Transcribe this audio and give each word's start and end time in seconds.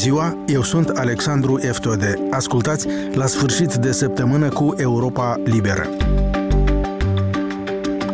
ziua, 0.00 0.36
eu 0.46 0.62
sunt 0.62 0.88
Alexandru 0.88 1.58
Eftode. 1.62 2.18
Ascultați 2.30 2.86
la 3.12 3.26
sfârșit 3.26 3.74
de 3.74 3.92
săptămână 3.92 4.48
cu 4.48 4.74
Europa 4.76 5.40
Liberă. 5.44 5.88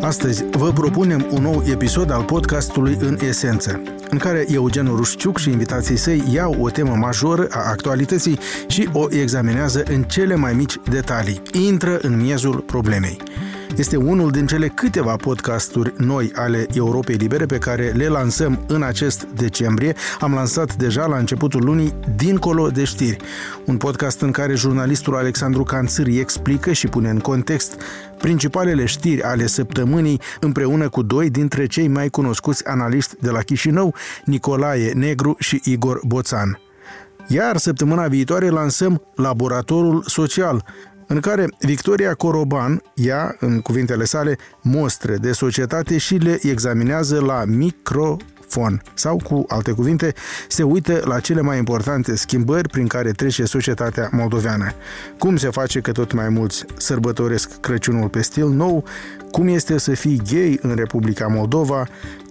Astăzi 0.00 0.44
vă 0.50 0.72
propunem 0.72 1.26
un 1.30 1.42
nou 1.42 1.62
episod 1.70 2.10
al 2.10 2.22
podcastului 2.22 2.96
În 3.00 3.18
Esență, 3.20 3.82
în 4.10 4.18
care 4.18 4.44
Eugen 4.48 4.86
Rușciuc 4.86 5.38
și 5.38 5.50
invitații 5.50 5.96
săi 5.96 6.22
iau 6.32 6.56
o 6.60 6.70
temă 6.70 6.94
majoră 6.94 7.46
a 7.50 7.68
actualității 7.70 8.38
și 8.66 8.88
o 8.92 9.06
examinează 9.10 9.82
în 9.88 10.02
cele 10.02 10.34
mai 10.34 10.52
mici 10.52 10.76
detalii. 10.90 11.42
Intră 11.52 11.98
în 12.02 12.20
miezul 12.20 12.56
problemei. 12.56 13.18
Este 13.76 13.96
unul 13.96 14.30
din 14.30 14.46
cele 14.46 14.68
câteva 14.68 15.16
podcasturi 15.16 15.92
noi 15.96 16.32
ale 16.34 16.66
Europei 16.74 17.14
Libere 17.14 17.46
pe 17.46 17.58
care 17.58 17.92
le 17.96 18.08
lansăm 18.08 18.64
în 18.66 18.82
acest 18.82 19.22
decembrie. 19.34 19.94
Am 20.20 20.34
lansat 20.34 20.74
deja 20.74 21.06
la 21.06 21.16
începutul 21.16 21.64
lunii 21.64 21.94
Dincolo 22.16 22.68
de 22.68 22.84
știri, 22.84 23.16
un 23.64 23.76
podcast 23.76 24.20
în 24.20 24.30
care 24.30 24.54
jurnalistul 24.54 25.16
Alexandru 25.16 25.62
Canțâri 25.62 26.18
explică 26.18 26.72
și 26.72 26.86
pune 26.86 27.08
în 27.10 27.18
context 27.18 27.82
principalele 28.18 28.84
știri 28.84 29.22
ale 29.22 29.46
săptămânii 29.46 30.20
împreună 30.40 30.88
cu 30.88 31.02
doi 31.02 31.30
dintre 31.30 31.66
cei 31.66 31.88
mai 31.88 32.08
cunoscuți 32.08 32.66
analiști 32.66 33.14
de 33.20 33.30
la 33.30 33.40
Chișinău, 33.40 33.94
Nicolae 34.24 34.92
Negru 34.92 35.36
și 35.38 35.60
Igor 35.64 36.00
Boțan. 36.06 36.60
Iar 37.28 37.56
săptămâna 37.56 38.06
viitoare 38.06 38.48
lansăm 38.48 39.02
Laboratorul 39.14 40.02
Social, 40.06 40.64
în 41.06 41.20
care 41.20 41.48
Victoria 41.60 42.14
Coroban 42.14 42.82
ia, 42.94 43.36
în 43.40 43.60
cuvintele 43.60 44.04
sale, 44.04 44.38
mostre 44.60 45.16
de 45.16 45.32
societate 45.32 45.98
și 45.98 46.14
le 46.14 46.38
examinează 46.42 47.20
la 47.20 47.44
micro 47.44 48.16
fon 48.48 48.82
sau, 48.94 49.20
cu 49.24 49.44
alte 49.48 49.72
cuvinte, 49.72 50.14
se 50.48 50.62
uită 50.62 51.02
la 51.04 51.20
cele 51.20 51.40
mai 51.40 51.58
importante 51.58 52.16
schimbări 52.16 52.68
prin 52.68 52.86
care 52.86 53.10
trece 53.10 53.44
societatea 53.44 54.08
moldoveană. 54.12 54.72
Cum 55.18 55.36
se 55.36 55.48
face 55.48 55.80
că 55.80 55.92
tot 55.92 56.12
mai 56.12 56.28
mulți 56.28 56.64
sărbătoresc 56.76 57.60
Crăciunul 57.60 58.08
pe 58.08 58.22
stil 58.22 58.48
nou, 58.48 58.84
cum 59.30 59.48
este 59.48 59.78
să 59.78 59.94
fii 59.94 60.22
gay 60.30 60.58
în 60.62 60.74
Republica 60.74 61.26
Moldova, 61.26 61.86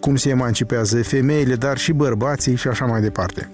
cum 0.06 0.16
se 0.16 0.30
emancipează 0.30 1.04
femeile, 1.04 1.56
dar 1.56 1.78
și 1.78 1.92
bărbații 1.92 2.56
și 2.56 2.68
așa 2.68 2.86
mai 2.86 3.02
departe. 3.02 3.50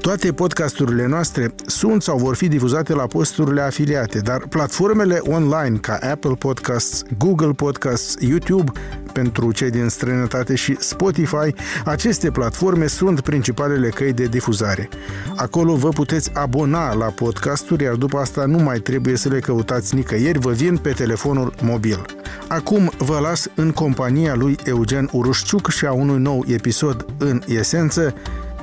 Toate 0.00 0.32
podcasturile 0.32 1.06
noastre 1.06 1.54
sunt 1.66 2.02
sau 2.02 2.18
vor 2.18 2.34
fi 2.34 2.48
difuzate 2.48 2.92
la 2.94 3.06
posturile 3.06 3.60
afiliate, 3.60 4.18
dar 4.18 4.46
platformele 4.48 5.18
online 5.22 5.76
ca 5.76 5.98
Apple 6.10 6.34
Podcasts, 6.38 7.02
Google 7.18 7.52
Podcasts, 7.52 8.14
YouTube 8.20 8.72
pentru 9.12 9.52
cei 9.52 9.70
din 9.70 9.88
străinătate 9.88 10.54
și 10.54 10.76
Spotify, 10.78 11.54
aceste 11.84 12.30
platforme 12.30 12.86
sunt 12.86 13.20
principalele 13.20 13.88
căi 13.88 14.12
de 14.12 14.24
difuzare. 14.24 14.88
Acolo 15.36 15.74
vă 15.74 15.88
puteți 15.88 16.30
abona 16.34 16.94
la 16.94 17.06
podcasturi, 17.06 17.82
iar 17.82 17.94
după 17.94 18.18
asta 18.18 18.44
nu 18.44 18.58
mai 18.58 18.78
trebuie 18.78 19.16
să 19.16 19.28
le 19.28 19.38
căutați 19.38 19.94
nicăieri, 19.94 20.38
vă 20.38 20.50
vin 20.50 20.76
pe 20.76 20.90
telefonul 20.90 21.54
mobil. 21.60 22.04
Acum 22.48 22.90
vă 22.98 23.18
las 23.18 23.48
în 23.54 23.70
compania 23.70 24.34
lui 24.34 24.56
Eugen 24.64 25.08
Urușciuc 25.12 25.70
și 25.70 25.81
a 25.86 25.92
unui 25.92 26.18
nou 26.18 26.44
episod 26.46 27.06
în 27.18 27.42
esență, 27.46 28.14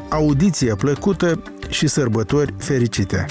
audiție 0.09 0.75
plăcută 0.75 1.42
și 1.70 1.88
sărbători 1.88 2.53
fericite! 2.58 3.26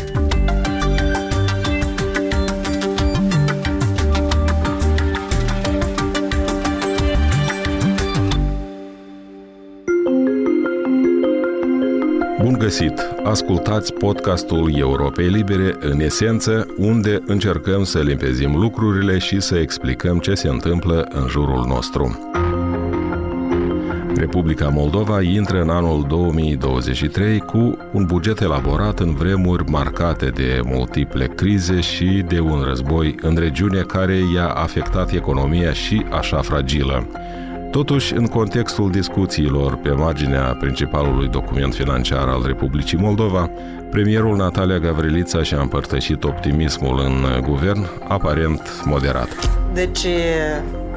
Bun 12.42 12.58
găsit! 12.58 12.92
Ascultați 13.24 13.92
podcastul 13.92 14.76
Europei 14.76 15.28
Libere 15.28 15.76
în 15.80 16.00
esență, 16.00 16.66
unde 16.76 17.22
încercăm 17.26 17.84
să 17.84 17.98
limpezim 17.98 18.56
lucrurile 18.56 19.18
și 19.18 19.40
să 19.40 19.58
explicăm 19.58 20.18
ce 20.18 20.34
se 20.34 20.48
întâmplă 20.48 21.08
în 21.10 21.28
jurul 21.28 21.64
nostru. 21.66 22.18
Republica 24.18 24.68
Moldova 24.68 25.22
intră 25.22 25.60
în 25.60 25.70
anul 25.70 26.04
2023 26.08 27.38
cu 27.38 27.78
un 27.92 28.04
buget 28.06 28.40
elaborat 28.40 28.98
în 28.98 29.14
vremuri 29.14 29.70
marcate 29.70 30.26
de 30.26 30.60
multiple 30.64 31.26
crize 31.26 31.80
și 31.80 32.24
de 32.28 32.40
un 32.40 32.62
război 32.66 33.14
în 33.22 33.36
regiune 33.36 33.80
care 33.80 34.16
i-a 34.34 34.48
afectat 34.48 35.12
economia 35.12 35.72
și 35.72 36.04
așa 36.10 36.40
fragilă. 36.40 37.06
Totuși, 37.70 38.14
în 38.14 38.26
contextul 38.26 38.90
discuțiilor 38.90 39.76
pe 39.76 39.90
marginea 39.90 40.56
principalului 40.60 41.28
document 41.28 41.74
financiar 41.74 42.28
al 42.28 42.42
Republicii 42.46 42.98
Moldova, 42.98 43.50
premierul 43.90 44.36
Natalia 44.36 44.78
Gavrilița 44.78 45.42
și-a 45.42 45.60
împărtășit 45.60 46.24
optimismul 46.24 46.98
în 46.98 47.42
guvern, 47.42 47.86
aparent 48.08 48.82
moderat. 48.84 49.28
Deci, 49.72 50.06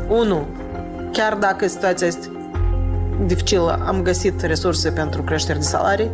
unu, 0.08 0.48
chiar 1.12 1.34
dacă 1.34 1.68
situația 1.68 2.08
este 2.08 2.28
dificilă, 3.26 3.84
am 3.86 4.02
găsit 4.02 4.42
resurse 4.42 4.92
pentru 4.92 5.22
creștere 5.22 5.58
de 5.58 5.66
salarii. 5.66 6.10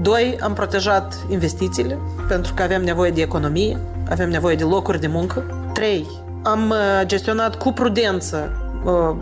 Doi, 0.00 0.36
am 0.40 0.52
protejat 0.52 1.26
investițiile, 1.28 1.98
pentru 2.28 2.54
că 2.54 2.62
avem 2.62 2.82
nevoie 2.82 3.10
de 3.10 3.20
economie, 3.20 3.78
avem 4.10 4.30
nevoie 4.30 4.56
de 4.56 4.64
locuri 4.64 5.00
de 5.00 5.06
muncă. 5.06 5.44
Trei, 5.72 6.06
am 6.42 6.70
uh, 6.70 7.06
gestionat 7.06 7.54
cu 7.54 7.72
prudență 7.72 8.52
uh, 8.84 9.16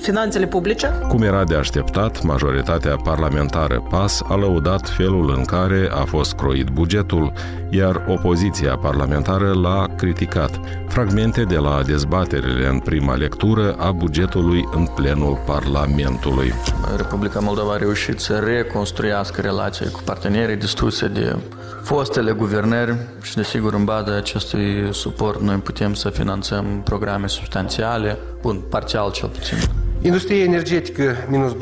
finanțele 0.00 0.46
publice. 0.46 0.92
Cum 1.08 1.22
era 1.22 1.44
de 1.44 1.54
așteptat, 1.54 2.22
majoritatea 2.22 2.96
parlamentară 2.96 3.86
PAS 3.90 4.22
a 4.28 4.34
lăudat 4.34 4.88
felul 4.88 5.34
în 5.36 5.44
care 5.44 5.88
a 5.92 6.04
fost 6.04 6.32
croit 6.32 6.68
bugetul, 6.68 7.32
iar 7.70 8.04
opoziția 8.08 8.76
parlamentară 8.76 9.52
l-a 9.52 9.86
criticat. 9.96 10.60
Fragmente 10.88 11.42
de 11.42 11.56
la 11.56 11.82
dezbaterile 11.86 12.68
în 12.68 12.78
prima 12.78 13.14
lectură 13.14 13.74
a 13.78 13.90
bugetului 13.92 14.68
în 14.74 14.86
plenul 14.94 15.38
Parlamentului. 15.46 16.52
Republica 16.96 17.40
Moldova 17.40 17.72
a 17.72 17.76
reușit 17.76 18.20
să 18.20 18.38
reconstruiască 18.38 19.40
relații 19.40 19.90
cu 19.90 20.00
partenerii 20.04 20.56
distruse 20.56 21.08
de 21.08 21.36
fostele 21.82 22.32
guvernări 22.32 22.96
și, 23.22 23.36
desigur, 23.36 23.74
în 23.74 23.84
baza 23.84 24.16
acestui 24.16 24.88
suport, 24.90 25.40
noi 25.40 25.56
putem 25.56 25.94
să 25.94 26.10
finanțăm 26.10 26.80
programe 26.84 27.26
substanțiale, 27.26 28.18
bun, 28.40 28.60
parțial 28.70 29.10
cel 29.10 29.28
puțin. 29.28 29.58
Industria 30.02 30.44
energetică, 30.44 31.14
minus 31.28 31.52
27%, 31.52 31.56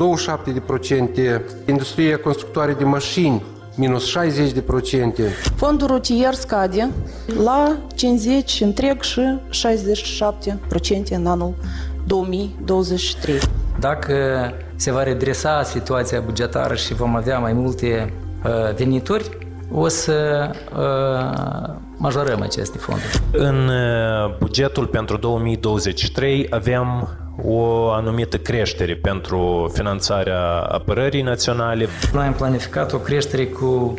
industria 1.65 2.17
constructoare 2.17 2.73
de 2.73 2.83
mașini, 2.83 3.43
minus 3.75 4.17
60%. 4.17 4.21
Fondul 5.55 5.87
rutier 5.87 6.33
scade 6.33 6.89
la 7.43 7.77
50 7.95 8.61
întreg 8.61 9.01
și 9.01 9.21
67% 11.09 11.09
în 11.09 11.25
anul 11.25 11.53
2023. 12.07 13.39
Dacă 13.79 14.15
se 14.75 14.91
va 14.91 15.03
redresa 15.03 15.63
situația 15.63 16.19
bugetară 16.19 16.75
și 16.75 16.93
vom 16.93 17.15
avea 17.15 17.39
mai 17.39 17.53
multe 17.53 18.13
uh, 18.43 18.75
venituri, 18.75 19.37
o 19.71 19.87
să 19.87 20.49
uh, 20.73 21.75
majorăm 21.97 22.41
aceste 22.41 22.77
fonduri. 22.77 23.21
În 23.31 23.67
uh, 23.67 24.37
bugetul 24.39 24.87
pentru 24.87 25.17
2023 25.17 26.47
avem 26.49 27.07
o 27.45 27.89
anumită 27.89 28.37
creștere 28.37 28.95
pentru 28.95 29.71
finanțarea 29.73 30.41
apărării 30.59 31.21
naționale. 31.21 31.87
Noi 32.13 32.25
am 32.25 32.33
planificat 32.33 32.93
o 32.93 32.97
creștere 32.97 33.45
cu 33.45 33.93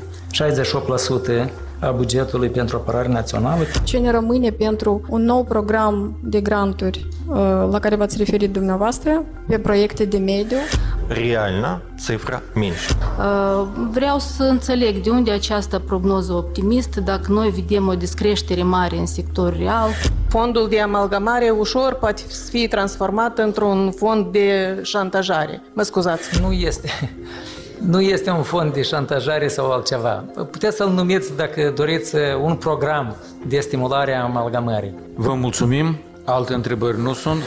68% 1.46 1.50
a 1.80 1.90
bugetului 1.90 2.48
pentru 2.48 2.76
apărare 2.76 3.08
națională. 3.08 3.62
Ce 3.84 3.98
ne 3.98 4.10
rămâne 4.10 4.50
pentru 4.50 5.02
un 5.08 5.24
nou 5.24 5.44
program 5.44 6.18
de 6.22 6.40
granturi 6.40 7.06
uh, 7.26 7.36
la 7.70 7.78
care 7.78 7.96
v-ați 7.96 8.16
referit 8.16 8.52
dumneavoastră, 8.52 9.22
pe 9.48 9.58
proiecte 9.58 10.04
de 10.04 10.18
mediu? 10.18 10.56
Realna 11.08 11.80
cifra 12.06 12.42
minș. 12.54 12.88
Uh, 12.88 13.66
vreau 13.90 14.18
să 14.18 14.42
înțeleg 14.42 15.02
de 15.02 15.10
unde 15.10 15.30
această 15.30 15.78
prognoză 15.78 16.32
optimistă 16.32 17.00
dacă 17.00 17.32
noi 17.32 17.48
vedem 17.48 17.88
o 17.88 17.94
descreștere 17.94 18.62
mare 18.62 18.96
în 18.96 19.06
sector 19.06 19.56
real. 19.56 19.88
Fondul 20.30 20.68
de 20.68 20.80
amalgamare 20.80 21.50
ușor 21.50 21.94
poate 21.94 22.22
fi 22.50 22.68
transformat 22.68 23.38
într-un 23.38 23.90
fond 23.90 24.26
de 24.26 24.78
șantajare. 24.82 25.62
Mă 25.72 25.82
scuzați. 25.82 26.40
Nu 26.40 26.52
este 26.52 26.90
nu 27.80 28.00
este 28.00 28.30
un 28.30 28.42
fond 28.42 28.72
de 28.72 28.82
șantajare 28.82 29.48
sau 29.48 29.70
altceva. 29.70 30.24
Puteți 30.50 30.76
să-l 30.76 30.88
numiți, 30.90 31.36
dacă 31.36 31.72
doriți, 31.76 32.14
un 32.42 32.54
program 32.54 33.16
de 33.46 33.60
stimulare 33.60 34.14
a 34.14 34.22
amalgamării. 34.22 34.94
Vă 35.14 35.34
mulțumim. 35.34 35.98
Alte 36.24 36.54
întrebări 36.54 37.00
nu 37.00 37.12
sunt. 37.12 37.42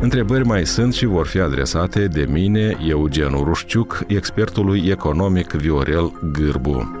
Întrebări 0.00 0.46
mai 0.46 0.66
sunt 0.66 0.94
și 0.94 1.06
vor 1.06 1.26
fi 1.26 1.40
adresate 1.40 2.06
de 2.06 2.26
mine, 2.28 2.76
Eugen 2.88 3.32
Urușciuc, 3.32 4.04
expertului 4.06 4.88
economic 4.88 5.50
Viorel 5.52 6.12
Gârbu. 6.32 6.99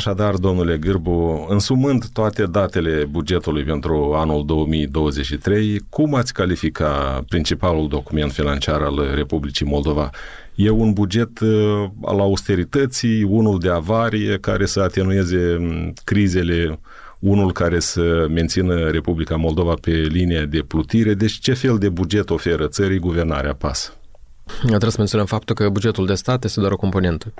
Așadar, 0.00 0.34
domnule 0.34 0.76
Gârbu, 0.76 1.46
însumând 1.48 2.06
toate 2.12 2.46
datele 2.46 3.04
bugetului 3.10 3.64
pentru 3.64 4.12
anul 4.14 4.44
2023, 4.46 5.80
cum 5.88 6.14
ați 6.14 6.32
califica 6.32 7.24
principalul 7.28 7.88
document 7.88 8.32
financiar 8.32 8.82
al 8.82 9.12
Republicii 9.14 9.66
Moldova? 9.66 10.10
E 10.54 10.70
un 10.70 10.92
buget 10.92 11.40
uh, 11.40 11.84
al 12.02 12.20
austerității, 12.20 13.22
unul 13.22 13.58
de 13.58 13.70
avarie 13.70 14.38
care 14.38 14.66
să 14.66 14.80
atenueze 14.80 15.56
mm, 15.58 15.92
crizele, 16.04 16.80
unul 17.18 17.52
care 17.52 17.78
să 17.78 18.26
mențină 18.30 18.90
Republica 18.90 19.36
Moldova 19.36 19.74
pe 19.80 19.90
linia 19.90 20.44
de 20.44 20.64
plutire. 20.68 21.14
Deci 21.14 21.38
ce 21.38 21.52
fel 21.52 21.78
de 21.78 21.88
buget 21.88 22.30
oferă 22.30 22.66
țării 22.66 22.98
guvernarea 22.98 23.54
PAS? 23.54 23.99
Trebuie 24.62 24.90
să 24.90 24.96
menționăm 24.98 25.26
faptul 25.26 25.54
că 25.54 25.68
bugetul 25.68 26.06
de 26.06 26.14
stat 26.14 26.44
este 26.44 26.60
doar 26.60 26.72
o 26.72 26.76
componentă 26.76 27.32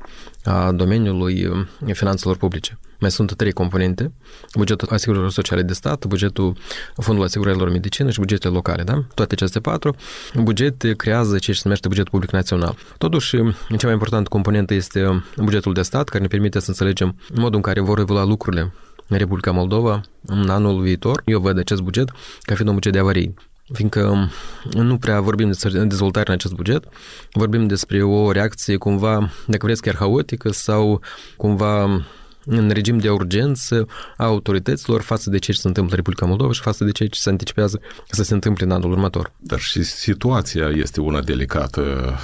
a 0.44 0.72
domeniului 0.72 1.44
uh, 1.44 1.92
finanțelor 1.92 2.36
publice. 2.36 2.78
Mai 3.00 3.10
sunt 3.10 3.34
trei 3.34 3.52
componente. 3.52 4.12
Bugetul 4.54 4.88
asigurărilor 4.90 5.32
sociale 5.32 5.62
de 5.62 5.72
stat, 5.72 6.06
bugetul 6.06 6.56
Fondului 6.94 7.28
Asigurărilor 7.28 7.70
Medicină 7.70 8.10
și 8.10 8.18
bugetele 8.18 8.54
locale. 8.54 8.82
Da? 8.82 9.04
Toate 9.14 9.34
aceste 9.34 9.60
patru 9.60 9.94
bugete 10.34 10.94
creează 10.94 11.38
ce 11.38 11.52
se 11.52 11.60
numește 11.64 11.88
bugetul 11.88 12.10
public 12.10 12.30
național. 12.30 12.76
Totuși, 12.98 13.36
cea 13.76 13.84
mai 13.84 13.92
importantă 13.92 14.28
componentă 14.28 14.74
este 14.74 15.24
bugetul 15.36 15.72
de 15.72 15.82
stat, 15.82 16.08
care 16.08 16.22
ne 16.22 16.28
permite 16.28 16.58
să 16.58 16.68
înțelegem 16.68 17.16
modul 17.34 17.54
în 17.54 17.62
care 17.62 17.80
vor 17.80 17.98
evolua 17.98 18.24
lucrurile 18.24 18.72
în 19.08 19.18
Republica 19.18 19.50
Moldova 19.50 20.00
în 20.26 20.48
anul 20.48 20.82
viitor. 20.82 21.22
Eu 21.24 21.40
văd 21.40 21.58
acest 21.58 21.80
buget 21.80 22.10
ca 22.42 22.54
fiind 22.54 22.68
un 22.68 22.74
buget 22.74 22.92
de 22.92 22.98
avarii 22.98 23.34
fiindcă 23.72 24.30
nu 24.72 24.98
prea 24.98 25.20
vorbim 25.20 25.46
despre 25.46 25.84
dezvoltare 25.84 26.28
în 26.28 26.34
acest 26.34 26.52
buget, 26.52 26.84
vorbim 27.32 27.66
despre 27.66 28.02
o 28.02 28.32
reacție 28.32 28.76
cumva, 28.76 29.30
dacă 29.46 29.66
vreți, 29.66 29.82
chiar 29.82 29.96
haotică 29.96 30.52
sau 30.52 31.00
cumva 31.36 32.04
în 32.44 32.70
regim 32.70 32.98
de 32.98 33.10
urgență 33.10 33.86
a 34.16 34.24
autorităților 34.24 35.00
față 35.00 35.30
de 35.30 35.38
ce 35.38 35.52
se 35.52 35.66
întâmplă 35.66 35.90
în 35.92 35.96
Republica 35.96 36.26
Moldova 36.26 36.52
și 36.52 36.60
față 36.60 36.84
de 36.84 36.90
ce 36.90 37.08
se 37.10 37.30
anticipează 37.30 37.80
să 38.10 38.22
se 38.22 38.34
întâmple 38.34 38.64
în 38.64 38.70
anul 38.70 38.90
următor. 38.90 39.32
Dar 39.38 39.58
și 39.58 39.82
situația 39.82 40.68
este 40.68 41.00
una 41.00 41.20
delicată. 41.20 42.14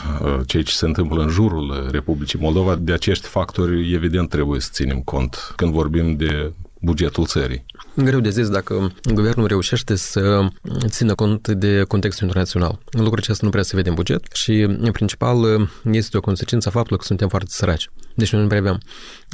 Ceea 0.46 0.62
ce 0.62 0.72
se 0.72 0.86
întâmplă 0.86 1.22
în 1.22 1.28
jurul 1.28 1.88
Republicii 1.90 2.38
Moldova, 2.38 2.74
de 2.74 2.92
acești 2.92 3.26
factori, 3.26 3.92
evident, 3.92 4.28
trebuie 4.28 4.60
să 4.60 4.68
ținem 4.72 5.00
cont 5.00 5.52
când 5.56 5.72
vorbim 5.72 6.16
de 6.16 6.52
bugetul 6.80 7.26
țării. 7.26 7.64
Greu 7.94 8.20
de 8.20 8.30
zis 8.30 8.48
dacă 8.48 8.92
guvernul 9.14 9.46
reușește 9.46 9.94
să 9.94 10.48
țină 10.86 11.14
cont 11.14 11.48
de 11.48 11.82
contextul 11.88 12.26
internațional. 12.26 12.78
Lucrul 12.90 13.18
acesta 13.18 13.44
nu 13.44 13.50
prea 13.50 13.62
se 13.62 13.76
vede 13.76 13.88
în 13.88 13.94
buget 13.94 14.26
și, 14.32 14.60
în 14.60 14.90
principal, 14.92 15.68
este 15.90 16.16
o 16.16 16.20
consecință 16.20 16.68
a 16.68 16.70
faptului 16.70 16.98
că 16.98 17.04
suntem 17.04 17.28
foarte 17.28 17.50
săraci. 17.50 17.90
Deci 18.14 18.32
noi 18.32 18.42
nu 18.42 18.48
prea 18.48 18.60
avem 18.60 18.80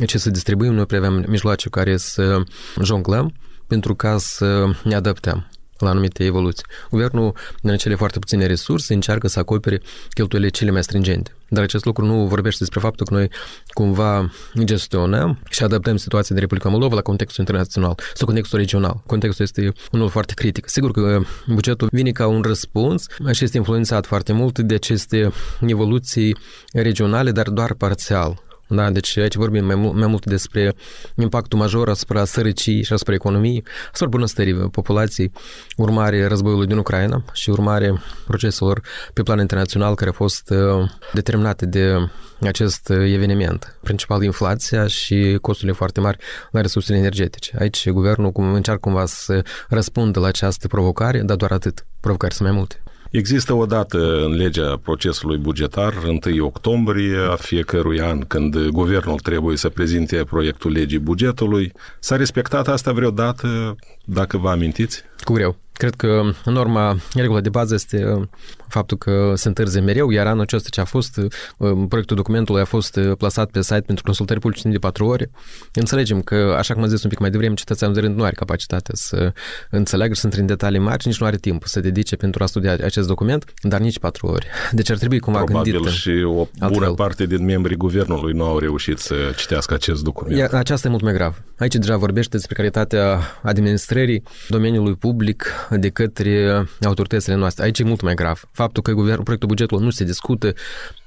ce 0.06 0.18
să 0.18 0.30
distribuim, 0.30 0.72
nu 0.72 0.84
prea 0.84 0.98
avem 0.98 1.24
mijloace 1.28 1.68
care 1.68 1.96
să 1.96 2.42
jonglăm 2.82 3.34
pentru 3.66 3.94
ca 3.94 4.18
să 4.18 4.70
ne 4.84 4.94
adaptăm 4.94 5.46
la 5.84 5.90
anumite 5.90 6.24
evoluții. 6.24 6.64
Guvernul, 6.90 7.36
în 7.62 7.76
cele 7.76 7.94
foarte 7.94 8.18
puține 8.18 8.46
resurse, 8.46 8.94
încearcă 8.94 9.28
să 9.28 9.38
acopere 9.38 9.80
cheltuielile 10.14 10.52
cele 10.52 10.70
mai 10.70 10.82
stringente. 10.82 11.34
Dar 11.48 11.62
acest 11.62 11.84
lucru 11.84 12.04
nu 12.04 12.26
vorbește 12.26 12.58
despre 12.58 12.80
faptul 12.80 13.06
că 13.06 13.14
noi 13.14 13.28
cumva 13.66 14.30
gestionăm 14.64 15.38
și 15.50 15.62
adaptăm 15.62 15.96
situația 15.96 16.34
de 16.34 16.40
Republica 16.40 16.68
Moldova 16.68 16.94
la 16.94 17.00
contextul 17.00 17.40
internațional 17.40 17.94
sau 18.14 18.26
contextul 18.26 18.58
regional. 18.58 19.02
Contextul 19.06 19.44
este 19.44 19.72
unul 19.92 20.08
foarte 20.08 20.34
critic. 20.34 20.68
Sigur 20.68 20.90
că 20.90 21.20
bugetul 21.46 21.88
vine 21.92 22.10
ca 22.10 22.26
un 22.26 22.42
răspuns 22.42 23.06
și 23.30 23.44
este 23.44 23.56
influențat 23.56 24.06
foarte 24.06 24.32
mult 24.32 24.58
de 24.58 24.74
aceste 24.74 25.32
evoluții 25.60 26.36
regionale, 26.72 27.30
dar 27.30 27.48
doar 27.48 27.74
parțial. 27.74 28.42
Da, 28.74 28.90
deci 28.90 29.16
aici 29.16 29.34
vorbim 29.34 29.64
mai, 29.64 29.74
mult, 29.74 29.94
mai 29.94 30.06
mult 30.06 30.24
despre 30.24 30.74
impactul 31.16 31.58
major 31.58 31.88
asupra 31.88 32.24
sărăcii 32.24 32.82
și 32.82 32.92
asupra 32.92 33.14
economiei, 33.14 33.64
asupra 33.84 34.08
bunăstării 34.08 34.54
populației, 34.54 35.32
urmare 35.76 36.26
războiului 36.26 36.66
din 36.66 36.76
Ucraina 36.76 37.24
și 37.32 37.50
urmare 37.50 38.02
proceselor 38.26 38.80
pe 39.12 39.22
plan 39.22 39.38
internațional 39.38 39.94
care 39.94 40.10
au 40.10 40.16
fost 40.16 40.50
uh, 40.50 40.90
determinate 41.12 41.66
de 41.66 41.96
acest 42.40 42.90
eveniment. 42.90 43.78
Principal 43.82 44.22
inflația 44.22 44.86
și 44.86 45.38
costurile 45.40 45.76
foarte 45.76 46.00
mari 46.00 46.18
la 46.50 46.60
resursele 46.60 46.98
energetice. 46.98 47.56
Aici 47.58 47.90
guvernul 47.90 48.32
cum 48.32 48.52
încearcă 48.52 48.80
cumva 48.80 49.06
să 49.06 49.44
răspundă 49.68 50.20
la 50.20 50.26
această 50.26 50.66
provocare, 50.66 51.20
dar 51.20 51.36
doar 51.36 51.50
atât. 51.50 51.86
Provocări 52.00 52.34
sunt 52.34 52.48
mai 52.48 52.56
multe. 52.56 52.81
Există 53.12 53.52
o 53.52 53.66
dată 53.66 54.24
în 54.24 54.32
legea 54.32 54.80
procesului 54.82 55.36
bugetar, 55.36 55.94
1 56.26 56.44
octombrie 56.44 57.16
a 57.30 57.36
fiecărui 57.36 58.00
an, 58.00 58.20
când 58.20 58.66
guvernul 58.66 59.18
trebuie 59.18 59.56
să 59.56 59.68
prezinte 59.68 60.24
proiectul 60.24 60.72
legii 60.72 60.98
bugetului. 60.98 61.72
S-a 62.00 62.16
respectat 62.16 62.68
asta 62.68 62.92
vreodată, 62.92 63.76
dacă 64.04 64.36
vă 64.36 64.48
amintiți? 64.48 65.02
Cu 65.24 65.32
greu. 65.32 65.61
Cred 65.72 65.94
că 65.94 66.22
norma, 66.44 66.96
regula 67.14 67.40
de 67.40 67.48
bază 67.48 67.74
este 67.74 68.04
uh, 68.04 68.22
faptul 68.68 68.96
că 68.96 69.32
se 69.34 69.48
întârzie 69.48 69.80
mereu, 69.80 70.10
iar 70.10 70.26
anul 70.26 70.40
acesta 70.40 70.68
ce 70.70 70.80
a 70.80 70.84
fost, 70.84 71.16
uh, 71.16 71.72
proiectul 71.88 72.16
documentului 72.16 72.60
a 72.60 72.64
fost 72.64 72.96
uh, 72.96 73.12
plasat 73.18 73.50
pe 73.50 73.62
site 73.62 73.80
pentru 73.80 74.04
consultări 74.04 74.40
publice 74.40 74.68
de 74.68 74.78
patru 74.78 75.06
ore. 75.06 75.30
Înțelegem 75.74 76.22
că, 76.22 76.54
așa 76.58 76.74
cum 76.74 76.82
am 76.82 76.88
zis 76.88 77.02
un 77.02 77.10
pic 77.10 77.18
mai 77.18 77.30
devreme, 77.30 77.54
cetățeanul 77.54 77.96
de 77.96 78.02
rând 78.02 78.16
nu 78.16 78.22
are 78.22 78.34
capacitatea 78.34 78.94
să 78.96 79.32
înțeleagă 79.70 80.14
și 80.14 80.20
să 80.20 80.26
intre 80.26 80.40
în 80.40 80.46
detalii 80.46 80.78
mari, 80.78 81.02
nici 81.06 81.20
nu 81.20 81.26
are 81.26 81.36
timp 81.36 81.64
să 81.66 81.80
dedice 81.80 82.16
pentru 82.16 82.42
a 82.42 82.46
studia 82.46 82.72
acest 82.72 83.06
document, 83.06 83.44
dar 83.62 83.80
nici 83.80 83.98
patru 83.98 84.26
ori. 84.26 84.46
Deci 84.70 84.90
ar 84.90 84.96
trebui 84.96 85.18
cumva 85.18 85.42
Probabil 85.42 85.72
gândit 85.72 85.90
și 85.90 86.10
o 86.24 86.30
bună 86.32 86.48
altfel. 86.60 86.94
parte 86.94 87.26
din 87.26 87.44
membrii 87.44 87.76
guvernului 87.76 88.32
nu 88.32 88.44
au 88.44 88.58
reușit 88.58 88.98
să 88.98 89.14
citească 89.36 89.74
acest 89.74 90.02
document. 90.02 90.38
Ia, 90.38 90.48
aceasta 90.52 90.88
e 90.88 90.90
mult 90.90 91.02
mai 91.02 91.12
grav. 91.12 91.42
Aici 91.58 91.74
deja 91.74 91.96
vorbește 91.96 92.36
despre 92.36 92.54
calitatea 92.54 93.20
administrării 93.42 94.22
domeniului 94.48 94.94
public 94.94 95.46
de 95.70 95.88
către 95.88 96.66
autoritățile 96.84 97.34
noastre. 97.34 97.64
Aici 97.64 97.78
e 97.78 97.84
mult 97.84 98.00
mai 98.00 98.14
grav. 98.14 98.44
Faptul 98.52 98.82
că 98.82 98.92
guvern, 98.92 99.22
proiectul 99.22 99.48
bugetului 99.48 99.84
nu 99.84 99.90
se 99.90 100.04
discută 100.04 100.52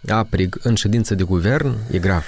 aprig 0.08 0.58
în 0.64 0.76
ședință 0.76 1.16
de 1.16 1.24
guvern 1.24 1.76
e 1.92 1.98
grav. 1.98 2.26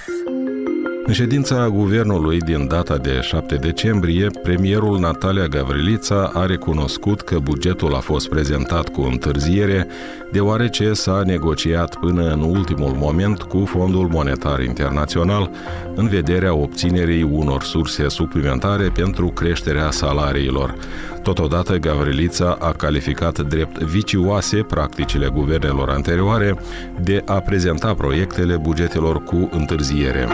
În 1.08 1.14
ședința 1.14 1.68
guvernului 1.68 2.38
din 2.38 2.66
data 2.66 2.96
de 2.96 3.20
7 3.20 3.54
decembrie, 3.54 4.26
premierul 4.42 4.98
Natalia 4.98 5.46
Gavrilița 5.46 6.30
a 6.34 6.46
recunoscut 6.46 7.20
că 7.20 7.38
bugetul 7.38 7.94
a 7.94 7.98
fost 7.98 8.28
prezentat 8.28 8.88
cu 8.88 9.00
întârziere, 9.00 9.86
deoarece 10.32 10.92
s-a 10.92 11.22
negociat 11.24 11.96
până 11.96 12.32
în 12.32 12.40
ultimul 12.40 12.90
moment 12.90 13.42
cu 13.42 13.64
Fondul 13.64 14.08
Monetar 14.08 14.60
Internațional 14.60 15.50
în 15.94 16.08
vederea 16.08 16.54
obținerii 16.54 17.22
unor 17.22 17.62
surse 17.62 18.08
suplimentare 18.08 18.88
pentru 18.88 19.28
creșterea 19.28 19.90
salariilor. 19.90 20.74
Totodată, 21.22 21.76
Gavrilița 21.76 22.56
a 22.60 22.72
calificat 22.72 23.40
drept 23.40 23.78
vicioase 23.78 24.56
practicile 24.56 25.28
guvernelor 25.28 25.88
anterioare 25.88 26.58
de 27.00 27.22
a 27.26 27.40
prezenta 27.40 27.94
proiectele 27.94 28.56
bugetelor 28.56 29.22
cu 29.22 29.48
întârziere. 29.52 30.26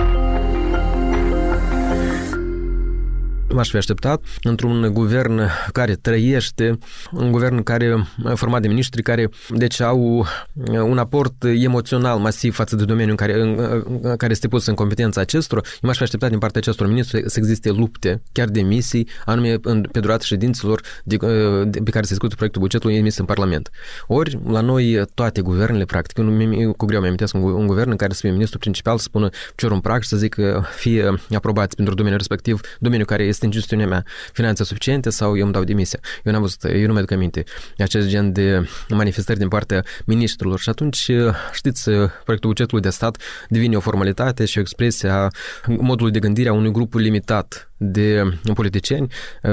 M-aș 3.55 3.71
fi 3.71 3.77
așteptat 3.77 4.23
într-un 4.43 4.91
guvern 4.93 5.41
care 5.73 5.95
trăiește, 5.95 6.79
un 7.13 7.31
guvern 7.31 7.63
care 7.63 8.07
format 8.35 8.61
de 8.61 8.69
miniștri 8.69 9.03
care 9.03 9.29
deci 9.49 9.81
au 9.81 10.27
un 10.69 10.99
aport 10.99 11.45
emoțional 11.45 12.19
masiv 12.19 12.55
față 12.55 12.77
de 12.77 12.85
domeniul 12.85 13.11
în 13.11 13.17
care, 13.17 13.41
în, 13.41 13.81
în 14.03 14.17
care 14.17 14.33
este 14.33 14.49
pus 14.49 14.67
în 14.67 14.75
competența 14.75 15.21
acestor. 15.21 15.59
Eu 15.65 15.81
m-aș 15.83 15.97
fi 15.97 16.03
așteptat 16.03 16.31
din 16.31 16.39
partea 16.39 16.61
acestor 16.61 16.87
ministri 16.87 17.23
să 17.27 17.39
existe 17.39 17.71
lupte, 17.71 18.23
chiar 18.33 18.49
de 18.49 18.63
misii, 18.63 19.09
anume 19.25 19.59
în, 19.63 19.81
pe 19.93 20.01
durata 20.01 20.25
ședințelor 20.25 20.81
de, 21.05 21.17
de, 21.65 21.81
pe 21.81 21.91
care 21.91 22.05
se 22.05 22.09
discută 22.09 22.35
proiectul 22.35 22.63
bugetului 22.63 22.97
emis 22.97 23.19
în 23.19 23.25
Parlament. 23.25 23.71
Ori, 24.07 24.39
la 24.47 24.61
noi, 24.61 25.03
toate 25.15 25.41
guvernele, 25.41 25.85
practic, 25.85 26.19
eu, 26.59 26.73
cu 26.73 26.87
greu 26.87 27.01
mi-am 27.01 27.17
un, 27.33 27.43
un 27.43 27.67
guvern 27.67 27.91
în 27.91 27.97
care 27.97 28.13
să 28.13 28.19
fie 28.21 28.31
ministru 28.31 28.59
principal, 28.59 28.97
să 28.97 29.03
spună 29.03 29.29
ce 29.57 29.67
un 29.67 29.81
prag 29.81 30.03
și 30.03 30.09
să 30.09 30.17
zică 30.17 30.67
fie 30.77 31.15
aprobați 31.35 31.77
pentru 31.77 31.95
domeniul 31.95 32.19
respectiv, 32.19 32.61
domeniul 32.79 33.07
care 33.07 33.23
este 33.23 33.44
în 33.45 33.51
gestiunea 33.51 33.87
mea 33.87 34.05
finanțe 34.33 34.65
suficiente 34.65 35.11
sau 35.11 35.37
eu 35.37 35.45
îmi 35.45 35.53
dau 35.53 35.65
demisia. 35.65 35.99
Eu 36.25 36.33
n-am 36.33 36.41
văzut, 36.41 36.65
eu 36.65 36.87
nu 36.87 36.93
mi-aduc 36.93 37.11
aminte. 37.11 37.45
Acest 37.79 38.09
gen 38.09 38.33
de 38.33 38.69
manifestări 38.89 39.39
din 39.39 39.49
partea 39.49 39.85
ministrilor. 40.05 40.59
Și 40.59 40.69
atunci, 40.69 41.11
știți, 41.53 41.91
proiectul 42.25 42.51
bugetului 42.51 42.83
de 42.83 42.91
stat 42.91 43.17
devine 43.49 43.77
o 43.77 43.81
formalitate 43.81 44.45
și 44.45 44.59
o 44.59 44.61
expresie 44.61 45.09
a 45.09 45.29
modului 45.67 46.13
de 46.13 46.19
gândire 46.19 46.49
a 46.49 46.53
unui 46.53 46.73
grup 46.73 46.95
limitat 46.95 47.69
de 47.93 48.23
politicieni 48.55 49.07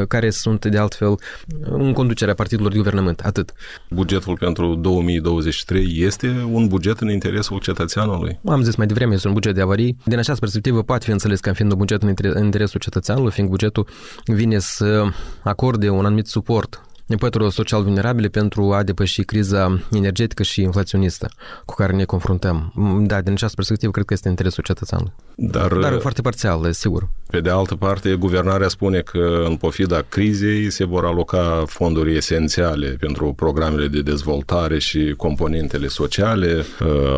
care 0.07 0.29
sunt 0.29 0.65
de 0.65 0.77
altfel 0.77 1.15
în 1.61 1.93
conducerea 1.93 2.33
partidelor 2.33 2.71
de 2.71 2.77
guvernământ. 2.77 3.19
Atât. 3.19 3.53
Bugetul 3.89 4.37
pentru 4.37 4.75
2023 4.75 5.93
este 5.97 6.47
un 6.51 6.67
buget 6.67 6.99
în 6.99 7.09
interesul 7.09 7.59
cetățeanului? 7.59 8.39
Am 8.45 8.61
zis 8.63 8.75
mai 8.75 8.87
devreme, 8.87 9.13
este 9.13 9.27
un 9.27 9.33
buget 9.33 9.55
de 9.55 9.61
avarii. 9.61 9.97
Din 10.05 10.17
această 10.17 10.39
perspectivă 10.39 10.83
poate 10.83 11.05
fi 11.05 11.11
înțeles 11.11 11.39
ca 11.39 11.53
fiind 11.53 11.71
un 11.71 11.77
buget 11.77 12.03
în 12.03 12.43
interesul 12.43 12.79
cetățeanului, 12.79 13.31
fiind 13.31 13.49
bugetul 13.49 13.87
vine 14.25 14.59
să 14.59 15.03
acorde 15.43 15.89
un 15.89 16.05
anumit 16.05 16.27
suport 16.27 16.81
păturilor 17.17 17.51
social 17.51 17.83
vulnerabile 17.83 18.27
pentru 18.27 18.73
a 18.73 18.83
depăși 18.83 19.21
criza 19.21 19.79
energetică 19.91 20.43
și 20.43 20.61
inflaționistă 20.61 21.29
cu 21.65 21.73
care 21.73 21.93
ne 21.93 22.03
confruntăm. 22.03 22.73
Da, 23.05 23.21
din 23.21 23.31
această 23.33 23.55
perspectivă, 23.55 23.91
cred 23.91 24.05
că 24.05 24.13
este 24.13 24.29
interesul 24.29 24.63
cetățeanului. 24.63 25.13
Dar, 25.35 25.73
Dar 25.73 25.99
foarte 25.99 26.21
parțial, 26.21 26.71
sigur. 26.71 27.09
Pe 27.27 27.41
de 27.41 27.49
altă 27.49 27.75
parte, 27.75 28.15
guvernarea 28.15 28.67
spune 28.67 28.99
că 28.99 29.43
în 29.47 29.55
pofida 29.55 30.01
crizei 30.09 30.69
se 30.69 30.85
vor 30.85 31.05
aloca 31.05 31.63
fonduri 31.67 32.15
esențiale 32.15 32.87
pentru 32.99 33.33
programele 33.33 33.87
de 33.87 34.01
dezvoltare 34.01 34.79
și 34.79 35.13
componentele 35.17 35.87
sociale. 35.87 36.65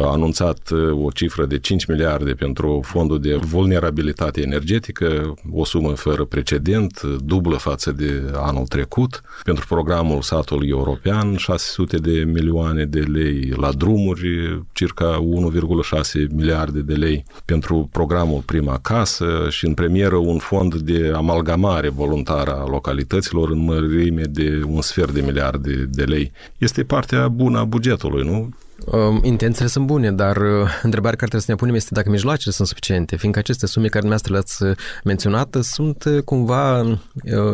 A 0.04 0.12
anunțat 0.12 0.70
o 0.92 1.10
cifră 1.10 1.46
de 1.46 1.60
5 1.60 1.86
miliarde 1.86 2.32
pentru 2.32 2.80
fondul 2.84 3.20
de 3.20 3.36
vulnerabilitate 3.36 4.42
energetică, 4.42 5.34
o 5.52 5.66
sumă 5.66 5.92
fără 5.92 6.26
precedent, 6.26 7.02
dublă 7.02 7.56
față 7.58 7.92
de 7.92 8.24
anul 8.36 8.68
trecut. 8.68 9.22
Pentru 9.44 9.66
programul 9.84 10.22
satului 10.22 10.70
european, 10.70 11.36
600 11.36 11.98
de 11.98 12.24
milioane 12.26 12.86
de 12.86 13.00
lei 13.00 13.54
la 13.56 13.72
drumuri, 13.72 14.28
circa 14.72 15.26
1,6 15.96 16.28
miliarde 16.30 16.80
de 16.80 16.94
lei 16.94 17.26
pentru 17.46 17.90
programul 17.92 18.42
Prima 18.46 18.80
Casă 18.82 19.48
și 19.50 19.66
în 19.66 19.74
premieră 19.74 20.16
un 20.16 20.38
fond 20.38 20.76
de 20.76 21.12
amalgamare 21.16 21.90
voluntară 21.90 22.52
a 22.52 22.68
localităților 22.68 23.50
în 23.50 23.64
mărime 23.64 24.24
de 24.24 24.62
un 24.68 24.82
sfert 24.82 25.12
de 25.12 25.22
miliarde 25.22 25.88
de 25.90 26.04
lei. 26.04 26.32
Este 26.58 26.84
partea 26.84 27.28
bună 27.28 27.60
a 27.60 27.64
bugetului, 27.64 28.24
nu? 28.24 28.50
Intențiile 29.22 29.68
sunt 29.68 29.86
bune, 29.86 30.12
dar 30.12 30.38
uh, 30.38 30.70
întrebarea 30.82 31.18
care 31.18 31.30
trebuie 31.30 31.42
să 31.42 31.52
ne 31.52 31.56
punem 31.56 31.76
este 31.76 31.90
dacă 31.94 32.10
mijloacele 32.10 32.54
sunt 32.54 32.68
suficiente, 32.68 33.16
fiindcă 33.16 33.40
aceste 33.40 33.66
sume 33.66 33.88
care 33.88 34.06
dumneavoastră 34.06 34.34
le-ați 34.34 34.64
uh, 34.64 34.86
menționat 35.04 35.58
sunt 35.62 36.04
uh, 36.04 36.22
cumva 36.24 36.86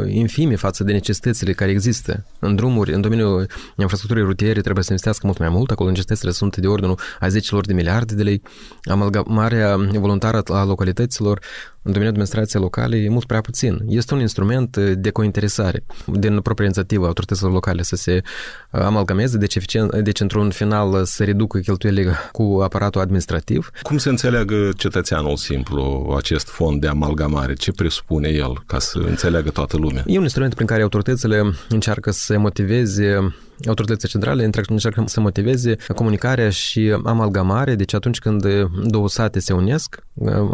infime 0.08 0.56
față 0.56 0.84
de 0.84 0.92
necesitățile 0.92 1.54
care 1.54 1.72
există. 1.72 2.26
În 2.40 2.56
drumuri, 2.56 2.94
în 2.94 3.02
domeniul 3.02 3.48
infrastructurii 3.78 4.24
rutiere 4.24 4.62
trebuie 4.62 4.84
să 4.84 4.90
investească 4.90 5.26
mult 5.26 5.40
mai 5.40 5.50
mult, 5.50 5.72
acolo 5.72 5.90
necesitățile 5.90 6.32
sunt 6.32 6.58
de 6.58 6.68
ordinul 6.68 7.00
a 7.20 7.28
10 7.28 7.58
de 7.62 7.74
miliarde 7.74 8.16
de 8.16 8.24
lei. 8.24 8.42
Amalgamarea 8.84 9.76
voluntară 9.94 10.42
a 10.46 10.64
localităților 10.64 11.40
în 11.82 11.92
domeniul 11.92 12.10
administrației 12.10 12.62
locale 12.62 12.98
e 12.98 13.10
mult 13.10 13.26
prea 13.26 13.42
puțin. 13.42 13.82
Este 13.88 14.14
un 14.14 14.20
instrument 14.20 14.78
de 14.78 15.10
cointeresare 15.10 15.84
din 16.06 16.42
propria 16.42 16.66
inițiativă 16.66 17.06
autorităților 17.06 17.52
locale 17.52 17.82
să 17.82 17.96
se 17.96 18.22
amalgameze, 18.70 19.38
deci, 19.38 19.56
eficient, 19.56 19.96
deci 19.96 20.20
într-un 20.20 20.50
final 20.50 21.06
să 21.06 21.24
reducă 21.24 21.60
cheltuielile 21.60 22.14
cu 22.32 22.60
aparatul 22.64 23.02
administrativ. 23.02 23.70
Cum 23.82 23.98
se 23.98 24.10
înțeleagă 24.10 24.70
cetățeanul 24.78 25.36
simplu 25.36 26.14
acest 26.18 26.48
fond 26.48 26.82
de 26.82 26.88
amalgamare? 26.88 27.54
Ce 27.54 27.72
presupune 27.72 28.30
el 28.30 28.64
ca 28.66 28.80
să 28.80 28.98
înțeleagă 28.98 29.50
toată 29.50 29.78
lumea? 29.78 30.04
E 30.08 30.18
un 30.18 30.24
instrument 30.24 30.54
prin 30.54 30.68
care 30.68 30.82
autoritățile 30.82 31.54
încearcă 31.70 32.12
să 32.12 32.38
motiveze 32.38 33.34
autoritățile 33.68 34.10
centrale 34.10 34.44
încearcă 34.44 35.04
să 35.06 35.20
motiveze 35.20 35.76
comunicarea 35.96 36.50
și 36.50 36.98
amalgamare, 37.04 37.76
deci 37.76 37.94
atunci 37.94 38.20
când 38.20 38.46
două 38.84 39.10
sate 39.10 39.40
se 39.40 39.54
unesc, 39.54 40.04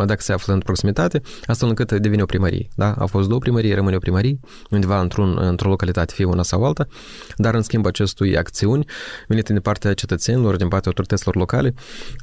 dacă 0.05 0.21
se 0.21 0.33
află 0.33 0.53
în 0.53 0.59
proximitate, 0.59 1.21
astfel 1.45 1.67
încât 1.67 1.91
devine 1.91 2.21
o 2.21 2.25
primărie. 2.25 2.67
Da? 2.75 2.91
Au 2.91 3.07
fost 3.07 3.27
două 3.27 3.39
primării, 3.39 3.73
rămâne 3.73 3.95
o 3.95 3.99
primărie, 3.99 4.39
undeva 4.69 5.01
într-un, 5.01 5.37
într-o 5.41 5.69
localitate, 5.69 6.13
fie 6.15 6.25
una 6.25 6.43
sau 6.43 6.65
alta, 6.65 6.87
dar 7.35 7.53
în 7.53 7.61
schimb 7.61 7.85
acestui 7.85 8.37
acțiuni 8.37 8.85
venite 9.27 9.51
din 9.51 9.61
partea 9.61 9.93
cetățenilor, 9.93 10.55
din 10.55 10.67
partea 10.67 10.87
autorităților 10.87 11.35
locale, 11.35 11.73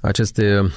aceste 0.01 0.73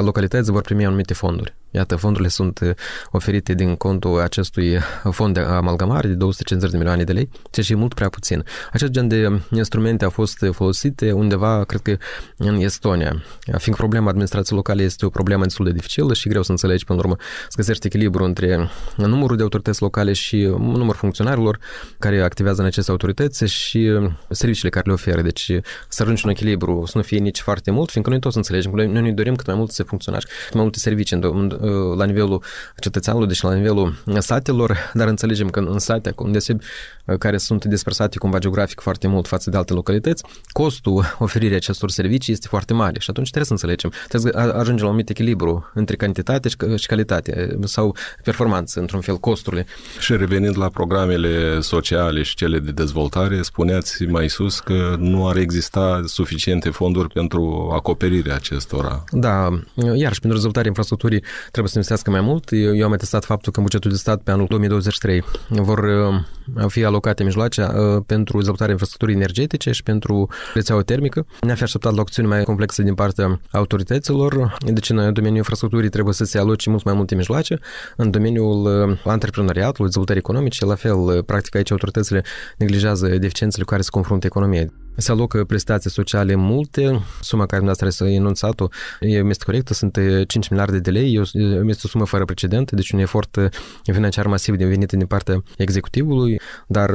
localități 0.00 0.50
vor 0.50 0.62
primi 0.62 0.86
anumite 0.86 1.14
fonduri. 1.14 1.56
Iată, 1.70 1.96
fondurile 1.96 2.28
sunt 2.28 2.76
oferite 3.10 3.54
din 3.54 3.74
contul 3.74 4.20
acestui 4.20 4.78
fond 5.10 5.34
de 5.34 5.40
amalgamare 5.40 6.08
de 6.08 6.14
250 6.14 6.70
de 6.70 6.76
milioane 6.76 7.04
de 7.04 7.12
lei, 7.12 7.28
ceea 7.50 7.66
ce 7.66 7.72
e 7.72 7.76
mult 7.76 7.94
prea 7.94 8.08
puțin. 8.08 8.44
Acest 8.72 8.90
gen 8.90 9.08
de 9.08 9.40
instrumente 9.50 10.04
au 10.04 10.10
fost 10.10 10.44
folosite 10.52 11.12
undeva, 11.12 11.64
cred 11.64 11.80
că 11.80 11.96
în 12.36 12.56
Estonia. 12.56 13.22
Fiindcă 13.40 13.74
problema 13.74 14.08
administrației 14.08 14.56
locale 14.56 14.82
este 14.82 15.06
o 15.06 15.08
problemă 15.08 15.42
destul 15.42 15.64
de 15.64 15.72
dificilă 15.72 16.14
și 16.14 16.28
greu 16.28 16.42
să 16.42 16.50
înțelegi 16.50 16.84
până 16.84 16.98
la 16.98 17.04
urmă 17.04 17.16
să 17.48 17.54
găsești 17.56 17.86
echilibru 17.86 18.24
între 18.24 18.68
numărul 18.96 19.36
de 19.36 19.42
autorități 19.42 19.82
locale 19.82 20.12
și 20.12 20.36
numărul 20.58 20.94
funcționarilor 20.94 21.58
care 21.98 22.22
activează 22.22 22.60
în 22.60 22.66
aceste 22.66 22.90
autorități 22.90 23.44
și 23.44 23.90
serviciile 24.30 24.70
care 24.70 24.84
le 24.86 24.92
oferă. 24.92 25.22
Deci 25.22 25.52
să 25.88 26.02
ajungi 26.02 26.22
un 26.24 26.30
echilibru, 26.30 26.84
să 26.86 26.92
nu 26.96 27.02
fie 27.02 27.18
nici 27.18 27.40
foarte 27.40 27.70
mult, 27.70 27.90
fiindcă 27.90 28.12
noi 28.12 28.20
toți 28.20 28.36
înțelegem 28.36 28.72
că 28.72 28.84
noi 28.84 29.02
ne 29.02 29.12
dorim 29.12 29.34
cât 29.34 29.46
mai 29.46 29.56
multe 29.56 29.82
funcționari, 29.82 30.24
cât 30.44 30.54
mai 30.54 30.62
multe 30.62 30.78
servicii 30.78 31.16
la 31.96 32.04
nivelul 32.04 32.42
cetățeanului, 32.78 33.28
deci 33.28 33.42
la 33.42 33.54
nivelul 33.54 33.96
satelor, 34.18 34.90
dar 34.94 35.08
înțelegem 35.08 35.48
că 35.48 35.60
în 35.60 35.78
sate, 35.78 36.14
desebi, 36.26 36.64
care 37.18 37.36
sunt 37.36 37.64
dispersate 37.64 38.18
cumva 38.18 38.38
geografic 38.38 38.80
foarte 38.80 39.08
mult 39.08 39.26
față 39.26 39.50
de 39.50 39.56
alte 39.56 39.72
localități, 39.72 40.24
costul 40.48 41.04
oferirii 41.18 41.56
acestor 41.56 41.90
servicii 41.90 42.32
este 42.32 42.46
foarte 42.48 42.74
mare 42.74 42.98
și 42.98 43.10
atunci 43.10 43.30
trebuie 43.30 43.44
să 43.46 43.52
înțelegem. 43.52 43.92
Trebuie 44.08 44.32
să 44.32 44.38
ajungem 44.38 44.76
la 44.76 44.82
un 44.82 44.88
anumit 44.88 45.08
echilibru 45.08 45.70
între 45.74 45.96
cantitate 45.96 46.48
și 46.76 46.86
calitate 46.86 47.56
sau 47.64 47.96
performanță, 48.24 48.80
într-un 48.80 49.00
fel, 49.00 49.16
costurile. 49.16 49.66
Și 50.00 50.16
revenind 50.16 50.58
la 50.58 50.68
programele 50.68 51.60
sociale 51.60 52.22
și 52.22 52.34
cele 52.34 52.58
de 52.58 52.70
dezvoltare, 52.70 53.42
spuneați 53.42 54.04
mai 54.04 54.28
sus 54.28 54.60
că 54.60 54.96
nu 54.98 55.28
ar 55.28 55.36
exista 55.36 56.02
suficiente 56.04 56.70
fonduri 56.70 57.08
pentru 57.08 57.70
acoperirea 57.74 58.34
acestora. 58.34 59.04
Da, 59.10 59.48
iarăși, 59.74 60.20
pentru 60.20 60.32
dezvoltarea 60.32 60.68
infrastructurii 60.68 61.22
trebuie 61.50 61.66
să 61.66 61.78
investească 61.78 62.10
mai 62.10 62.20
mult. 62.20 62.48
Eu 62.50 62.84
am 62.84 62.92
atestat 62.92 63.24
faptul 63.24 63.52
că 63.52 63.58
în 63.58 63.64
bugetul 63.64 63.90
de 63.90 63.96
stat 63.96 64.20
pe 64.22 64.30
anul 64.30 64.46
2023 64.48 65.24
vor 65.48 65.78
uh, 65.78 66.66
fi 66.68 66.84
alocate 66.84 67.24
mijloace 67.24 67.62
uh, 67.62 68.02
pentru 68.06 68.36
dezvoltarea 68.36 68.72
infrastructurii 68.72 69.14
energetice 69.14 69.70
și 69.70 69.82
pentru 69.82 70.28
rețeaua 70.54 70.82
termică. 70.82 71.26
Ne-a 71.40 71.54
fi 71.54 71.62
așteptat 71.62 71.94
la 71.94 72.00
acțiuni 72.00 72.28
mai 72.28 72.42
complexe 72.42 72.82
din 72.82 72.94
partea 72.94 73.40
autorităților, 73.50 74.56
deci 74.72 74.90
în 74.90 74.96
domeniul 74.96 75.36
infrastructurii 75.36 75.88
trebuie 75.88 76.14
să 76.14 76.24
se 76.24 76.38
aloce 76.38 76.70
mult 76.70 76.84
mai 76.84 76.94
multe 76.94 77.14
mijloace. 77.14 77.58
În 77.96 78.10
domeniul 78.10 78.88
uh, 78.88 78.98
antreprenoriatului, 79.04 79.86
dezvoltării 79.86 80.20
economice, 80.20 80.64
la 80.64 80.74
fel, 80.74 81.22
practic 81.22 81.54
aici 81.54 81.70
autoritățile 81.70 82.24
neglijează 82.56 83.06
deficiențele 83.06 83.64
cu 83.64 83.70
care 83.70 83.82
se 83.82 83.90
confruntă 83.90 84.26
economia. 84.26 84.66
Se 84.96 85.12
alocă 85.12 85.44
prestații 85.44 85.90
sociale 85.90 86.34
multe, 86.34 87.00
suma 87.20 87.46
care 87.46 87.62
dumneavoastră 87.62 87.88
să 87.88 88.04
enunțat-o 88.04 88.68
este 89.00 89.44
corectă, 89.44 89.74
sunt 89.74 89.98
5 90.26 90.48
miliarde 90.48 90.78
de 90.78 90.90
lei, 90.90 91.20
este 91.66 91.82
o 91.84 91.88
sumă 91.88 92.04
fără 92.04 92.24
precedent, 92.24 92.70
deci 92.70 92.90
un 92.90 92.98
efort 92.98 93.38
financiar 93.82 94.26
masiv 94.26 94.54
venit 94.56 94.92
din 94.92 95.06
partea 95.06 95.42
executivului, 95.56 96.40
dar 96.66 96.90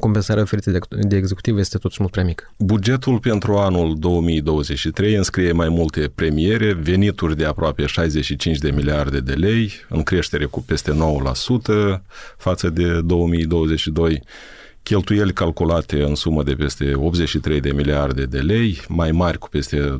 compensarea 0.00 0.42
oferită 0.42 0.70
de, 0.70 0.78
de 0.88 1.16
executiv 1.16 1.58
este 1.58 1.78
totuși 1.78 2.00
mult 2.00 2.12
prea 2.12 2.24
mică. 2.24 2.54
Bugetul 2.58 3.18
pentru 3.18 3.56
anul 3.56 3.94
2023 3.98 5.14
înscrie 5.14 5.52
mai 5.52 5.68
multe 5.68 6.12
premiere, 6.14 6.72
venituri 6.72 7.36
de 7.36 7.44
aproape 7.44 7.86
65 7.86 8.58
de 8.58 8.70
miliarde 8.70 9.20
de 9.20 9.32
lei, 9.32 9.72
în 9.88 10.02
creștere 10.02 10.44
cu 10.44 10.62
peste 10.62 10.92
9% 10.92 12.00
față 12.36 12.70
de 12.70 13.00
2022, 13.00 14.22
cheltuieli 14.84 15.32
calculate 15.32 16.02
în 16.02 16.14
sumă 16.14 16.42
de 16.42 16.54
peste 16.54 16.94
83 16.94 17.60
de 17.60 17.72
miliarde 17.72 18.24
de 18.24 18.38
lei, 18.38 18.80
mai 18.88 19.10
mari 19.10 19.38
cu 19.38 19.48
peste 19.48 19.98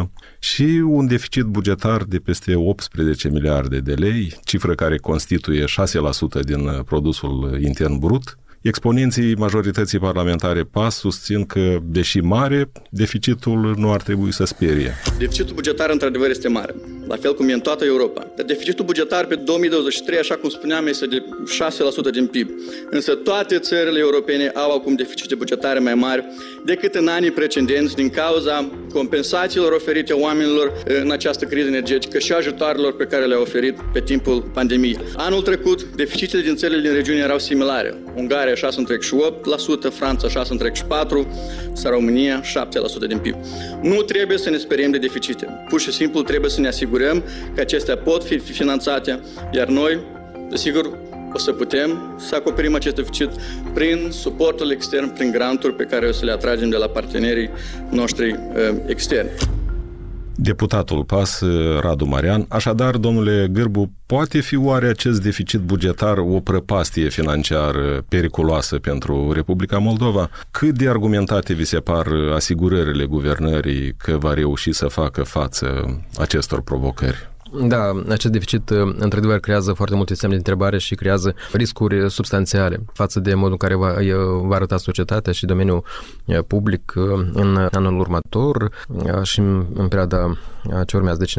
12,5% 0.00 0.08
și 0.38 0.82
un 0.84 1.06
deficit 1.06 1.44
bugetar 1.44 2.02
de 2.02 2.18
peste 2.18 2.54
18 2.54 3.28
miliarde 3.28 3.80
de 3.80 3.94
lei, 3.94 4.34
cifră 4.44 4.74
care 4.74 4.98
constituie 4.98 5.64
6% 5.64 6.40
din 6.44 6.82
produsul 6.84 7.58
intern 7.62 7.98
brut, 7.98 8.38
Exponenții 8.66 9.34
majorității 9.34 9.98
parlamentare 9.98 10.62
PAS 10.62 10.98
susțin 10.98 11.44
că, 11.44 11.78
deși 11.82 12.18
mare, 12.18 12.70
deficitul 12.90 13.74
nu 13.76 13.92
ar 13.92 14.02
trebui 14.02 14.32
să 14.32 14.44
sperie. 14.44 14.94
Deficitul 15.18 15.54
bugetar, 15.54 15.90
într-adevăr, 15.90 16.30
este 16.30 16.48
mare, 16.48 16.74
la 17.08 17.16
fel 17.16 17.34
cum 17.34 17.48
e 17.48 17.52
în 17.52 17.60
toată 17.60 17.84
Europa. 17.84 18.26
Dar 18.36 18.46
deficitul 18.46 18.84
bugetar 18.84 19.24
pe 19.24 19.34
2023, 19.34 20.18
așa 20.18 20.34
cum 20.34 20.48
spuneam, 20.48 20.86
este 20.86 21.06
de 21.06 21.22
6% 22.08 22.10
din 22.12 22.26
PIB. 22.26 22.48
Însă 22.90 23.14
toate 23.14 23.58
țările 23.58 23.98
europene 23.98 24.50
au 24.54 24.74
acum 24.74 24.94
deficite 24.94 25.34
bugetare 25.34 25.78
mai 25.78 25.94
mari 25.94 26.24
decât 26.64 26.94
în 26.94 27.08
anii 27.08 27.30
precedenți 27.30 27.94
din 27.94 28.08
cauza 28.08 28.70
compensațiilor 28.92 29.72
oferite 29.72 30.12
oamenilor 30.12 30.72
în 31.02 31.10
această 31.10 31.44
criză 31.44 31.66
energetică 31.66 32.18
și 32.18 32.32
ajutoarelor 32.32 32.96
pe 32.96 33.04
care 33.04 33.24
le-au 33.24 33.40
oferit 33.40 33.76
pe 33.92 34.00
timpul 34.00 34.50
pandemiei. 34.54 34.98
Anul 35.16 35.42
trecut, 35.42 35.82
deficitele 35.82 36.42
din 36.42 36.56
țările 36.56 36.80
din 36.80 36.92
regiune 36.92 37.18
erau 37.18 37.38
similare. 37.38 37.94
Ungaria 38.14 38.54
6,8%, 38.56 39.92
Franța 39.92 40.28
6,4% 40.28 40.46
sau 41.72 41.92
România 41.92 42.40
7% 42.40 43.08
din 43.08 43.18
PIB. 43.18 43.34
Nu 43.82 44.02
trebuie 44.02 44.38
să 44.38 44.50
ne 44.50 44.56
speriem 44.56 44.90
de 44.90 44.98
deficite. 44.98 45.46
Pur 45.68 45.80
și 45.80 45.92
simplu 45.92 46.22
trebuie 46.22 46.50
să 46.50 46.60
ne 46.60 46.68
asigurăm 46.68 47.24
că 47.54 47.60
acestea 47.60 47.96
pot 47.96 48.24
fi 48.24 48.38
finanțate, 48.38 49.20
iar 49.52 49.68
noi, 49.68 49.98
desigur, 50.50 50.98
o 51.32 51.38
să 51.38 51.52
putem 51.52 52.16
să 52.18 52.34
acoperim 52.34 52.74
acest 52.74 52.94
deficit 52.94 53.30
prin 53.74 54.08
suportul 54.10 54.70
extern, 54.70 55.12
prin 55.12 55.30
granturi 55.30 55.74
pe 55.74 55.84
care 55.84 56.06
o 56.06 56.12
să 56.12 56.24
le 56.24 56.32
atragem 56.32 56.68
de 56.68 56.76
la 56.76 56.86
partenerii 56.86 57.50
noștri 57.90 58.30
uh, 58.30 58.76
externi. 58.86 59.30
Deputatul 60.38 61.04
PAS, 61.04 61.42
Radu 61.80 62.04
Marian. 62.04 62.46
Așadar, 62.48 62.96
domnule 62.96 63.48
Gârbu, 63.50 63.90
poate 64.06 64.40
fi 64.40 64.56
oare 64.56 64.86
acest 64.86 65.22
deficit 65.22 65.60
bugetar 65.60 66.18
o 66.18 66.40
prăpastie 66.40 67.08
financiară 67.08 68.04
periculoasă 68.08 68.78
pentru 68.78 69.32
Republica 69.32 69.78
Moldova? 69.78 70.30
Cât 70.50 70.74
de 70.78 70.88
argumentate 70.88 71.52
vi 71.52 71.64
se 71.64 71.78
par 71.78 72.06
asigurările 72.34 73.04
guvernării 73.04 73.94
că 73.94 74.16
va 74.16 74.34
reuși 74.34 74.72
să 74.72 74.86
facă 74.86 75.22
față 75.22 76.00
acestor 76.18 76.62
provocări? 76.62 77.35
Da, 77.60 78.02
acest 78.08 78.32
deficit 78.32 78.70
într-adevăr 78.98 79.38
creează 79.38 79.72
foarte 79.72 79.94
multe 79.94 80.14
semne 80.14 80.34
de 80.34 80.42
întrebare 80.46 80.78
și 80.78 80.94
creează 80.94 81.34
riscuri 81.52 82.10
substanțiale 82.10 82.84
față 82.92 83.20
de 83.20 83.34
modul 83.34 83.50
în 83.50 83.56
care 83.56 83.74
va, 83.74 83.94
va 84.42 84.54
arăta 84.54 84.76
societatea 84.76 85.32
și 85.32 85.46
domeniul 85.46 85.84
public 86.46 86.92
în 87.32 87.68
anul 87.72 87.98
următor 87.98 88.70
și 89.22 89.38
în 89.38 89.86
perioada 89.88 90.36
ce 90.86 90.96
urmează, 90.96 91.18
deci 91.18 91.38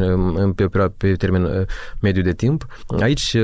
pe, 0.54 0.90
pe 0.96 1.12
termen 1.12 1.66
mediu 2.00 2.22
de 2.22 2.32
timp. 2.32 2.66
Aici, 3.00 3.36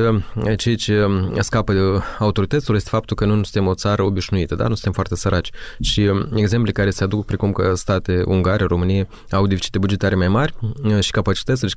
ceea 0.57 0.77
ce 0.77 1.07
scapă 1.39 1.73
de 1.73 1.81
autorităților 2.19 2.77
este 2.77 2.89
faptul 2.91 3.17
că 3.17 3.25
nu 3.25 3.33
suntem 3.33 3.67
o 3.67 3.75
țară 3.75 4.03
obișnuită, 4.03 4.55
da? 4.55 4.69
nu 4.69 4.75
suntem 4.75 4.93
foarte 4.93 5.17
săraci. 5.17 5.51
Și 5.81 6.11
exemple 6.35 6.73
care 6.73 6.91
se 6.91 7.05
aduc, 7.05 7.25
precum 7.25 7.53
că 7.53 7.73
state 7.75 8.23
Ungaria, 8.27 8.67
România, 8.67 9.07
au 9.31 9.47
deficite 9.47 9.79
bugetare 9.79 10.15
mai 10.15 10.29
mari 10.29 10.55
și 11.01 11.11
capacitățile 11.11 11.71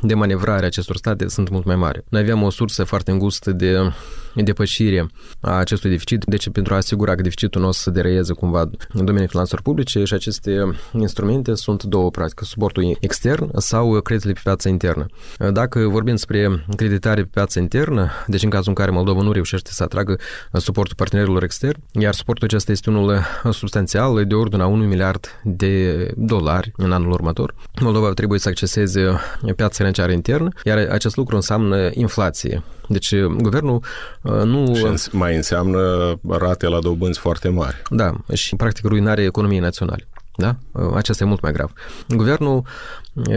de 0.00 0.14
manevrare 0.14 0.37
a 0.46 0.52
acestor 0.52 0.96
state 0.96 1.28
sunt 1.28 1.48
mult 1.48 1.64
mai 1.64 1.76
mari. 1.76 2.04
Noi 2.08 2.20
avem 2.20 2.42
o 2.42 2.50
sursă 2.50 2.84
foarte 2.84 3.10
îngustă 3.10 3.52
de 3.52 3.92
depășire 4.34 5.06
a 5.40 5.50
acestui 5.50 5.90
deficit, 5.90 6.24
deci 6.24 6.50
pentru 6.50 6.74
a 6.74 6.76
asigura 6.76 7.14
că 7.14 7.22
deficitul 7.22 7.60
nu 7.60 7.68
o 7.68 7.72
să 7.72 7.80
se 7.82 7.90
dereieze 7.90 8.32
cumva 8.32 8.60
în 8.92 9.04
domeniul 9.04 9.28
finanțelor 9.28 9.62
publice 9.62 10.04
și 10.04 10.14
aceste 10.14 10.78
instrumente 10.92 11.54
sunt 11.54 11.82
două, 11.82 12.10
practic, 12.10 12.46
suportul 12.46 12.96
extern 13.00 13.58
sau 13.58 14.00
creditele 14.00 14.32
pe 14.32 14.40
piața 14.42 14.68
internă. 14.68 15.06
Dacă 15.52 15.78
vorbim 15.78 16.14
despre 16.14 16.64
creditare 16.76 17.20
pe 17.22 17.28
piața 17.32 17.60
internă, 17.60 18.10
deci 18.26 18.42
în 18.42 18.50
cazul 18.50 18.68
în 18.68 18.74
care 18.74 18.90
Moldova 18.90 19.22
nu 19.22 19.32
reușește 19.32 19.70
să 19.72 19.82
atragă 19.82 20.18
suportul 20.52 20.94
partenerilor 20.96 21.42
externi, 21.42 21.82
iar 21.92 22.14
suportul 22.14 22.46
acesta 22.46 22.72
este 22.72 22.90
unul 22.90 23.18
substanțial 23.50 24.24
de 24.24 24.34
ordine 24.34 24.62
a 24.62 24.66
1 24.66 24.84
miliard 24.84 25.40
de 25.44 26.06
dolari 26.16 26.72
în 26.76 26.92
anul 26.92 27.10
următor, 27.10 27.54
Moldova 27.80 28.10
trebuie 28.12 28.38
să 28.38 28.48
acceseze 28.48 29.18
piața 29.56 29.74
financiară 29.74 30.12
internă, 30.18 30.48
iar 30.64 30.78
acest 30.90 31.16
lucru 31.16 31.34
înseamnă 31.34 31.90
inflație. 31.92 32.62
Deci 32.88 33.14
guvernul 33.24 33.82
nu... 34.22 34.74
Și 34.74 35.08
mai 35.16 35.36
înseamnă 35.36 36.14
rate 36.28 36.66
la 36.66 36.78
dobânzi 36.78 37.18
foarte 37.18 37.48
mari. 37.48 37.82
Da, 37.90 38.12
și 38.32 38.56
practic 38.56 38.84
ruinarea 38.84 39.24
economiei 39.24 39.60
naționale. 39.60 40.08
Da? 40.36 40.56
Acesta 40.94 41.24
e 41.24 41.26
mult 41.26 41.42
mai 41.42 41.52
grav. 41.52 41.72
Guvernul 42.08 42.62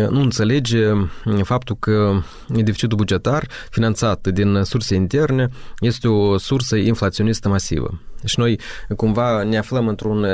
nu 0.09 0.19
înțelege 0.19 0.91
faptul 1.43 1.75
că 1.79 2.21
deficitul 2.47 2.97
bugetar 2.97 3.47
finanțat 3.69 4.27
din 4.27 4.63
surse 4.63 4.95
interne 4.95 5.49
este 5.79 6.07
o 6.07 6.37
sursă 6.37 6.75
inflaționistă 6.75 7.49
masivă. 7.49 7.99
Și 8.25 8.39
noi 8.39 8.59
cumva 8.95 9.43
ne 9.43 9.57
aflăm 9.57 9.87
într-un 9.87 10.25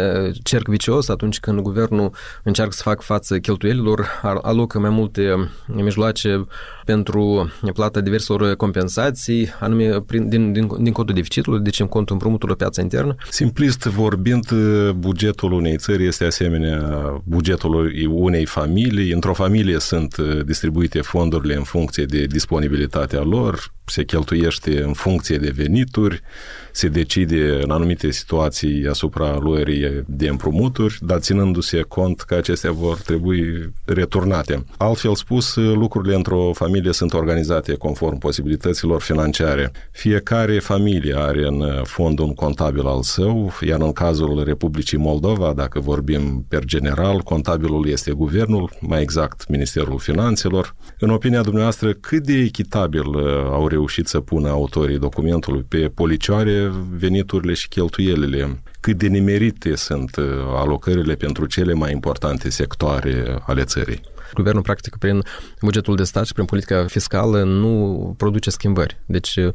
cerc 0.44 0.68
vicios 0.68 1.10
atunci 1.10 1.40
când 1.40 1.60
guvernul 1.60 2.12
încearcă 2.44 2.74
să 2.74 2.82
facă 2.84 3.02
față 3.02 3.40
cheltuielilor, 3.40 4.22
alocă 4.42 4.80
mai 4.80 4.90
multe 4.90 5.50
mijloace 5.66 6.48
pentru 6.88 7.52
plata 7.74 8.02
diverselor 8.02 8.56
compensații, 8.56 9.50
anume 9.60 10.02
prin, 10.02 10.30
din, 10.30 10.52
din, 10.52 10.70
din 10.80 10.94
codul 10.94 11.16
deficitului, 11.16 11.60
deci 11.60 11.80
în 11.80 11.88
contul 11.88 12.14
împrumutului 12.14 12.56
piața 12.56 12.82
internă. 12.82 13.16
Simplist 13.30 13.84
vorbind, 13.84 14.52
bugetul 14.96 15.52
unei 15.52 15.78
țări 15.78 16.06
este 16.06 16.26
asemenea 16.26 16.80
bugetul 17.24 17.92
unei 18.10 18.46
familii. 18.46 19.12
Într-o 19.12 19.34
familie 19.34 19.80
sunt 19.80 20.18
distribuite 20.46 21.02
fondurile 21.02 21.56
în 21.56 21.64
funcție 21.64 22.06
de 22.06 22.26
disponibilitatea 22.26 23.22
lor, 23.22 23.76
se 23.86 24.04
cheltuiește 24.04 24.82
în 24.82 24.94
funcție 24.94 25.38
de 25.38 25.52
venituri, 25.56 26.22
se 26.72 26.88
decide 26.88 27.60
în 27.64 27.70
anumite 27.72 28.12
situații 28.12 28.88
asupra 28.88 29.38
luării 29.40 30.04
de 30.06 30.28
împrumuturi, 30.28 30.98
dar 31.02 31.20
ținându-se 31.20 31.82
cont 31.82 32.22
că 32.22 32.36
acestea 32.36 32.72
vor 32.72 32.98
trebui 32.98 33.74
returnate. 33.86 34.66
Altfel 34.78 35.16
spus, 35.16 35.56
lucrurile 35.56 36.16
într-o 36.16 36.52
familie 36.54 36.77
sunt 36.92 37.14
organizate 37.14 37.74
conform 37.74 38.18
posibilităților 38.18 39.02
financiare. 39.02 39.72
Fiecare 39.92 40.60
familie 40.60 41.16
are 41.18 41.46
în 41.46 41.64
fond 41.84 42.20
un 42.20 42.34
contabil 42.34 42.86
al 42.86 43.02
său, 43.02 43.52
iar 43.62 43.82
în 43.82 43.92
cazul 43.92 44.44
Republicii 44.44 44.98
Moldova, 44.98 45.54
dacă 45.54 45.80
vorbim 45.80 46.46
per 46.48 46.66
general, 46.66 47.20
contabilul 47.20 47.88
este 47.88 48.12
guvernul, 48.12 48.72
mai 48.80 49.02
exact 49.02 49.48
Ministerul 49.48 50.00
Finanțelor. 50.00 50.76
În 51.00 51.10
opinia 51.10 51.42
dumneavoastră, 51.42 51.94
cât 51.94 52.24
de 52.24 52.34
echitabil 52.34 53.06
au 53.52 53.68
reușit 53.68 54.08
să 54.08 54.20
pună 54.20 54.50
autorii 54.50 55.00
documentului 55.00 55.66
pe 55.68 55.92
policioare 55.96 56.72
veniturile 56.98 57.54
și 57.54 57.68
cheltuielile, 57.68 58.62
cât 58.80 58.98
de 58.98 59.08
nimerite 59.08 59.76
sunt 59.76 60.16
uh, 60.16 60.26
alocările 60.56 61.16
pentru 61.16 61.46
cele 61.46 61.74
mai 61.74 61.92
importante 61.92 62.50
sectoare 62.50 63.42
ale 63.46 63.64
țării. 63.64 64.02
Guvernul, 64.34 64.62
practic, 64.62 64.96
prin 64.96 65.24
bugetul 65.62 65.96
de 65.96 66.04
stat 66.04 66.26
și 66.26 66.34
prin 66.34 66.46
politica 66.46 66.86
fiscală 66.86 67.44
nu 67.44 68.14
produce 68.18 68.50
schimbări. 68.50 68.98
Deci 69.06 69.36
uh, 69.36 69.54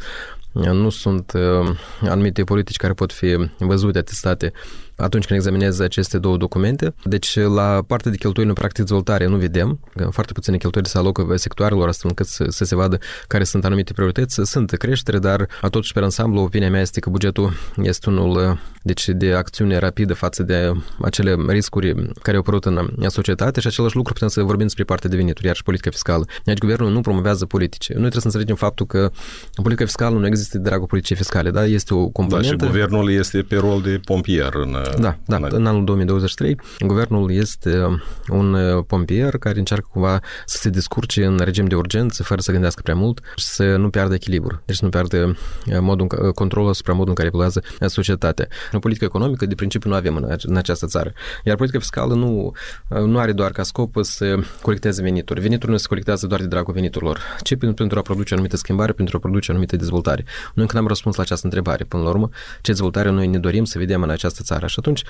nu 0.53 0.91
sunt 0.91 1.33
uh, 1.35 1.77
anumite 2.01 2.45
politici 2.45 2.77
care 2.77 2.93
pot 2.93 3.13
fi 3.13 3.51
văzute, 3.59 3.99
atestate 3.99 4.53
atunci 4.97 5.27
când 5.27 5.39
examinezi 5.39 5.83
aceste 5.83 6.19
două 6.19 6.37
documente. 6.37 6.95
Deci, 7.05 7.39
la 7.39 7.83
partea 7.87 8.11
de 8.11 8.17
cheltuieli 8.17 8.51
în 8.51 8.57
practic 8.57 8.85
dezvoltare 8.85 9.27
nu 9.27 9.37
vedem, 9.37 9.79
că 9.97 10.09
foarte 10.11 10.33
puține 10.33 10.57
cheltuieli 10.57 10.89
se 10.89 10.99
alocă 10.99 11.33
sectoarelor 11.35 11.89
astfel 11.89 12.11
încât 12.11 12.27
să, 12.27 12.45
să 12.49 12.65
se 12.65 12.75
vadă 12.75 12.99
care 13.27 13.45
sunt 13.45 13.65
anumite 13.65 13.93
priorități. 13.93 14.41
Sunt 14.43 14.71
creștere, 14.71 15.19
dar 15.19 15.49
totuși 15.61 15.93
pe 15.93 16.01
ansamblu 16.01 16.41
opinia 16.41 16.71
mea 16.71 16.81
este 16.81 17.01
că 17.01 17.11
bugetul 17.11 17.53
este 17.83 18.11
unul 18.11 18.59
deci, 18.83 19.09
de 19.09 19.33
acțiune 19.33 19.79
rapidă 19.79 20.15
față 20.15 20.43
de 20.43 20.73
acele 21.01 21.37
riscuri 21.49 21.95
care 22.23 22.37
au 22.37 22.43
apărut 22.43 22.65
în 22.65 23.09
societate 23.09 23.61
și 23.61 23.67
același 23.67 23.97
lucru 23.97 24.13
putem 24.13 24.29
să 24.29 24.43
vorbim 24.43 24.65
despre 24.65 24.85
partea 24.85 25.11
de 25.11 25.17
venituri, 25.17 25.47
iar 25.47 25.57
și 25.57 25.63
politica 25.63 25.91
fiscală. 25.91 26.25
Deci 26.45 26.59
guvernul 26.59 26.91
nu 26.91 27.01
promovează 27.01 27.47
politice. 27.47 27.93
Noi 27.93 28.01
trebuie 28.01 28.21
să 28.21 28.27
înțelegem 28.27 28.57
faptul 28.57 28.87
că 28.87 29.11
politica 29.55 29.85
fiscală 29.85 30.19
nu 30.19 30.27
există 30.27 30.59
de 30.59 30.69
dragul 30.69 30.87
politicii 30.87 31.17
fiscale, 31.17 31.51
da? 31.51 31.65
Este 31.65 31.95
o 31.95 32.09
componentă. 32.09 32.57
Da, 32.57 32.65
și 32.65 32.71
guvernul 32.71 33.11
este 33.11 33.43
pe 33.43 33.57
rol 33.57 33.83
de 33.83 34.01
pompier 34.05 34.55
în 34.55 34.77
da, 34.99 35.17
da. 35.27 35.37
În, 35.37 35.49
în 35.51 35.67
anul 35.67 35.85
2023, 35.85 36.57
guvernul 36.87 37.33
este 37.33 38.01
un 38.29 38.83
pompier 38.87 39.39
care 39.39 39.59
încearcă 39.59 39.89
cumva 39.93 40.21
să 40.47 40.57
se 40.57 40.69
descurce 40.69 41.25
în 41.25 41.39
regim 41.39 41.65
de 41.65 41.75
urgență, 41.75 42.23
fără 42.23 42.41
să 42.41 42.53
gândească 42.53 42.81
prea 42.83 42.95
mult 42.95 43.21
și 43.37 43.45
să 43.45 43.77
nu 43.77 43.91
piardă 43.91 44.15
echilibru. 44.15 44.63
Deci 44.65 44.77
să 44.77 44.85
nu 44.85 44.91
piardă 44.91 45.37
modul, 45.81 46.07
controlul 46.35 46.71
asupra 46.71 46.93
modului 46.93 47.11
în 47.11 47.17
care 47.17 47.29
evoluează 47.29 47.63
societatea. 47.87 48.47
În 48.73 48.79
politică 48.79 49.05
economică, 49.05 49.47
de 49.47 49.55
principiu, 49.55 49.91
nu 49.91 49.97
avem 49.97 50.17
în, 50.17 50.37
în 50.43 50.57
această 50.57 50.87
țară. 50.87 51.13
Iar 51.45 51.57
politica 51.57 51.79
fiscală 51.79 52.15
nu, 52.15 52.53
nu 52.89 53.19
are 53.19 53.33
doar 53.33 53.51
ca 53.51 53.63
scop 53.63 53.97
să 54.01 54.39
colecteze 54.63 55.03
venituri. 55.03 55.41
Veniturile 55.41 55.73
nu 55.73 55.79
se 55.79 55.87
colectează 55.89 56.27
doar 56.27 56.41
de 56.41 56.47
dragul 56.47 56.75
veniturilor, 56.75 57.21
ci 57.43 57.57
pentru 57.57 57.99
a 57.99 58.03
produce 58.03 58.35
anumite 58.35 58.57
schimbare, 58.57 58.93
pentru 58.93 59.17
a 59.17 59.21
produce 59.21 59.51
anumite 59.51 59.77
dezvoltare. 59.77 60.25
Noi 60.55 60.65
încă 60.65 60.77
n-am 60.77 60.87
răspuns 60.87 61.17
la 61.17 61.23
această 61.23 61.47
întrebare. 61.47 61.85
Până 61.85 62.03
la 62.03 62.09
urmă, 62.09 62.29
ce 62.61 62.71
dezvoltare 62.71 63.11
noi 63.11 63.27
ne 63.27 63.39
dorim 63.39 63.65
să 63.65 63.79
vedem 63.79 64.03
în 64.03 64.11
această 64.11 64.43
țară. 64.43 64.67
Și 64.73 64.79
atunci, 64.79 65.03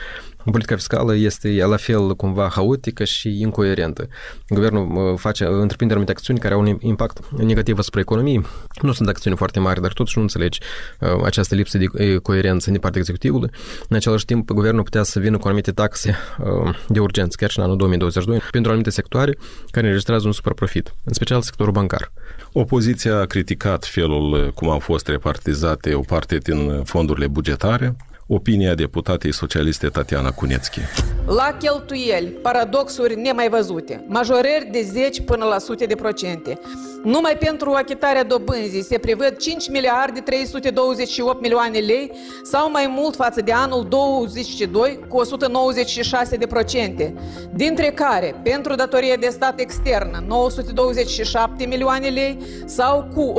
politica 0.45 0.75
fiscală 0.75 1.15
este 1.15 1.65
la 1.65 1.77
fel 1.77 2.15
cumva 2.15 2.51
haotică 2.55 3.05
și 3.05 3.41
incoerentă. 3.41 4.09
Guvernul 4.49 5.17
face, 5.17 5.45
întreprinde 5.45 5.95
anumite 5.95 6.13
acțiuni 6.13 6.39
care 6.39 6.55
au 6.55 6.61
un 6.61 6.77
impact 6.81 7.31
negativ 7.31 7.79
asupra 7.79 8.01
economiei. 8.01 8.47
Nu 8.81 8.93
sunt 8.93 9.09
acțiuni 9.09 9.37
foarte 9.37 9.59
mari, 9.59 9.81
dar 9.81 9.93
totuși 9.93 10.17
nu 10.17 10.23
înțelegi 10.23 10.61
această 11.25 11.55
lipsă 11.55 11.79
de 11.79 12.17
coerență 12.23 12.71
din 12.71 12.81
partea 12.81 13.01
executivului. 13.01 13.51
În 13.89 13.97
același 13.97 14.25
timp, 14.25 14.51
guvernul 14.51 14.83
putea 14.83 15.03
să 15.03 15.21
vină 15.21 15.39
cu 15.39 15.47
anumite 15.47 15.71
taxe 15.71 16.17
de 16.89 17.01
urgență, 17.01 17.37
chiar 17.41 17.51
și 17.51 17.59
în 17.59 17.65
anul 17.65 17.77
2022, 17.77 18.41
pentru 18.51 18.71
anumite 18.71 18.91
sectoare 18.91 19.37
care 19.71 19.85
înregistrează 19.85 20.27
un 20.27 20.33
supraprofit, 20.33 20.95
în 21.05 21.13
special 21.13 21.43
sectorul 21.43 21.73
bancar. 21.73 22.13
Opoziția 22.53 23.19
a 23.19 23.25
criticat 23.25 23.85
felul 23.85 24.53
cum 24.55 24.71
au 24.71 24.79
fost 24.79 25.09
repartizate 25.09 25.95
o 25.95 26.01
parte 26.01 26.37
din 26.37 26.83
fondurile 26.85 27.27
bugetare, 27.27 27.97
opinia 28.35 28.75
deputatei 28.75 29.33
socialiste 29.33 29.89
Tatiana 29.89 30.31
Cunețchi. 30.31 30.81
La 31.27 31.57
cheltuieli, 31.59 32.27
paradoxuri 32.27 33.21
nemai 33.21 33.49
văzute, 33.49 34.05
majorări 34.09 34.69
de 34.71 34.83
10 34.83 35.23
până 35.23 35.45
la 35.45 35.59
sute 35.59 35.85
de 35.85 35.95
procente, 35.95 36.59
Numai 37.03 37.37
pentru 37.37 37.71
achitarea 37.71 38.25
dobânzii 38.25 38.83
se 38.83 38.99
prevăd 38.99 39.37
5 39.37 39.69
miliarde 39.71 40.21
328 40.21 41.41
milioane 41.41 41.79
lei 41.79 42.13
sau 42.43 42.71
mai 42.71 42.95
mult 42.97 43.15
față 43.15 43.41
de 43.41 43.53
anul 43.53 43.87
22 43.89 44.99
cu 45.09 45.17
196 45.17 46.37
de 46.37 46.47
procente, 46.47 47.15
dintre 47.55 47.87
care 47.87 48.35
pentru 48.43 48.75
datorie 48.75 49.17
de 49.21 49.29
stat 49.29 49.61
externă 49.61 50.25
927 50.27 51.67
milioane 51.67 52.09
lei 52.09 52.39
sau 52.65 53.09
cu 53.15 53.33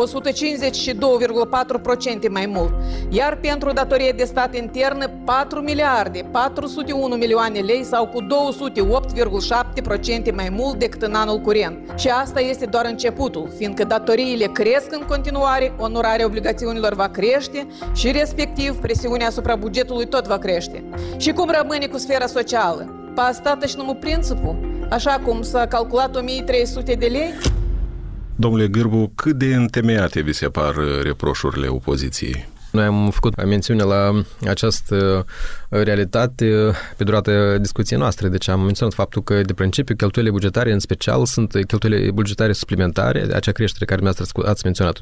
152,4 1.78 1.82
procente 1.82 2.30
mai 2.30 2.46
mult, 2.46 2.74
iar 3.10 3.36
pentru 3.36 3.72
datorie 3.72 4.12
de 4.12 4.24
stat 4.24 4.56
internă 4.83 5.11
4 5.25 5.61
miliarde 5.61 6.29
401 6.31 7.15
milioane 7.15 7.59
lei 7.59 7.85
sau 7.85 8.07
cu 8.07 8.23
208,7 8.23 9.83
procente 9.83 10.31
mai 10.31 10.49
mult 10.51 10.79
decât 10.79 11.03
în 11.03 11.15
anul 11.15 11.39
curent. 11.39 11.79
Și 11.97 12.09
asta 12.09 12.41
este 12.41 12.67
doar 12.67 12.85
începutul 12.87 13.51
fiindcă 13.57 13.85
datoriile 13.85 14.45
cresc 14.45 14.93
în 14.93 15.05
continuare, 15.09 15.73
onorarea 15.79 16.27
obligațiunilor 16.27 16.95
va 16.95 17.09
crește 17.09 17.67
și, 17.95 18.11
respectiv, 18.11 18.75
presiunea 18.75 19.27
asupra 19.27 19.57
bugetului 19.57 20.07
tot 20.07 20.27
va 20.27 20.39
crește. 20.39 20.85
Și 21.17 21.33
cum 21.33 21.51
rămâne 21.61 21.87
cu 21.87 21.99
sfera 21.99 22.27
socială? 22.27 23.13
Pe 23.15 23.21
остаточному 23.21 23.95
principiu, 23.95 24.57
așa 24.91 25.21
cum 25.25 25.43
s-a 25.43 25.67
calculat 25.67 26.17
1300 26.17 26.95
de 26.95 27.07
lei? 27.07 27.33
Domnule 28.37 28.69
Gârbu, 28.69 29.13
cât 29.15 29.37
de 29.37 29.55
întemeiate 29.55 30.21
vi 30.21 30.33
se 30.33 30.49
par 30.49 30.75
reproșurile 31.03 31.67
opoziției? 31.67 32.49
Noi 32.74 32.86
am 32.86 33.10
făcut 33.10 33.44
mențiune 33.44 33.84
la 33.84 34.24
această 34.50 35.26
realitate 35.82 36.72
pe 36.98 37.04
durata 37.04 37.58
discuției 37.58 38.00
noastre. 38.00 38.28
Deci 38.28 38.48
am 38.48 38.62
menționat 38.62 38.94
faptul 38.94 39.24
că, 39.24 39.42
de 39.42 39.54
principiu, 39.54 39.96
cheltuielile 39.96 40.36
bugetare, 40.36 40.72
în 40.72 40.80
special, 40.80 41.26
sunt 41.26 41.52
cheltuielile 41.52 42.12
bugetare 42.12 42.52
suplimentare, 42.52 43.20
acea 43.20 43.52
creștere 43.52 43.86
care 43.86 44.02
dumneavoastră 44.02 44.50
ați 44.50 44.62
menționat, 44.64 45.00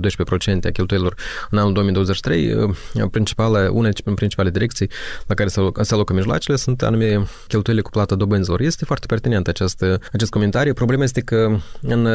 12% 0.62 0.65
a 0.65 0.69
cheltuielilor 0.69 1.15
în 1.49 1.57
anul 1.57 1.73
2023. 1.73 2.71
Principala, 3.12 3.71
una 3.71 3.89
din 3.89 4.13
principale 4.13 4.49
direcții 4.49 4.89
la 5.27 5.36
care 5.36 5.49
se 5.81 5.93
alocă 5.93 6.13
mijloacele 6.13 6.57
sunt 6.57 6.81
anume 6.81 7.25
cheltuielile 7.47 7.81
cu 7.81 7.89
plata 7.89 8.15
dobânzilor. 8.15 8.60
Este 8.60 8.86
foarte 8.86 9.05
pertinent 9.05 9.47
acest, 9.47 9.86
acest 10.13 10.31
comentariu. 10.31 10.73
Problema 10.73 11.03
este 11.03 11.21
că 11.21 11.57
în 11.81 12.07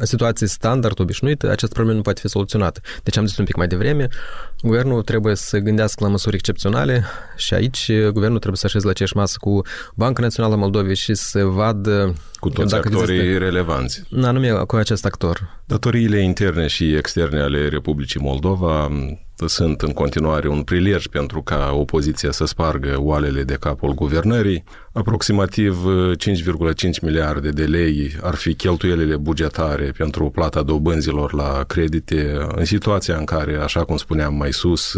situații 0.00 0.48
standard 0.48 1.00
obișnuite, 1.00 1.46
această 1.46 1.74
problemă 1.74 1.96
nu 1.96 2.02
poate 2.02 2.20
fi 2.20 2.28
soluționată. 2.28 2.80
Deci 3.02 3.16
am 3.16 3.26
zis 3.26 3.36
un 3.36 3.44
pic 3.44 3.56
mai 3.56 3.66
devreme, 3.66 4.08
guvernul 4.62 5.02
trebuie 5.02 5.34
să 5.34 5.58
gândească 5.58 6.04
la 6.04 6.10
măsuri 6.10 6.34
excepționale 6.34 7.04
și 7.36 7.54
aici 7.54 7.83
guvernul 7.92 8.38
trebuie 8.38 8.56
să 8.56 8.66
așeze 8.66 8.84
la 8.84 8.90
aceeași 8.90 9.16
masă 9.16 9.36
cu 9.40 9.60
Banca 9.94 10.22
Națională 10.22 10.56
Moldovei 10.56 10.94
și 10.94 11.14
să 11.14 11.44
vadă 11.44 12.14
cu 12.44 12.50
toți 12.50 12.70
dacă 12.70 12.88
actorii 12.88 13.18
există... 13.18 13.38
relevanți. 13.38 14.02
Anume 14.22 14.48
cu 14.48 14.76
acest 14.76 15.04
actor. 15.04 15.62
Datoriile 15.66 16.22
interne 16.22 16.66
și 16.66 16.94
externe 16.94 17.40
ale 17.40 17.68
Republicii 17.68 18.20
Moldova 18.20 18.90
sunt 19.46 19.82
în 19.82 19.92
continuare 19.92 20.48
un 20.48 20.62
prilej 20.62 21.06
pentru 21.06 21.42
ca 21.42 21.70
opoziția 21.72 22.30
să 22.30 22.44
spargă 22.44 22.94
oalele 22.98 23.42
de 23.42 23.54
capul 23.54 23.94
guvernării. 23.94 24.64
Aproximativ 24.92 25.76
5,5 26.16 27.00
miliarde 27.02 27.48
de 27.48 27.64
lei 27.64 28.16
ar 28.22 28.34
fi 28.34 28.54
cheltuielile 28.54 29.16
bugetare 29.16 29.92
pentru 29.96 30.30
plata 30.30 30.62
dobânzilor 30.62 31.32
la 31.32 31.64
credite 31.66 32.46
în 32.54 32.64
situația 32.64 33.16
în 33.16 33.24
care, 33.24 33.56
așa 33.56 33.84
cum 33.84 33.96
spuneam 33.96 34.34
mai 34.34 34.52
sus, 34.52 34.94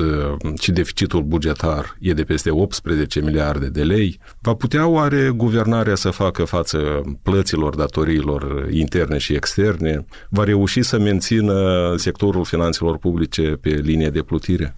și 0.59 0.73
deficitul 0.73 1.23
bugetar 1.23 1.97
e 2.01 2.13
de 2.13 2.23
peste 2.23 2.51
18 2.51 3.21
miliarde 3.21 3.67
de 3.67 3.83
lei. 3.83 4.19
Va 4.41 4.55
putea 4.55 4.87
oare 4.87 5.33
guvernarea 5.35 5.95
să 5.95 6.11
facă 6.11 6.45
față 6.45 7.03
plăților 7.37 7.75
datoriilor 7.75 8.69
interne 8.71 9.19
și 9.19 9.35
externe? 9.35 10.07
Va 10.29 10.45
reuși 10.45 10.83
să 10.83 10.99
mențină 10.99 11.95
sectorul 11.97 12.45
finanțelor 12.45 12.99
publice 12.99 13.43
pe 13.61 13.69
linie 13.69 14.11
de 14.11 14.23
plutire? 14.23 14.77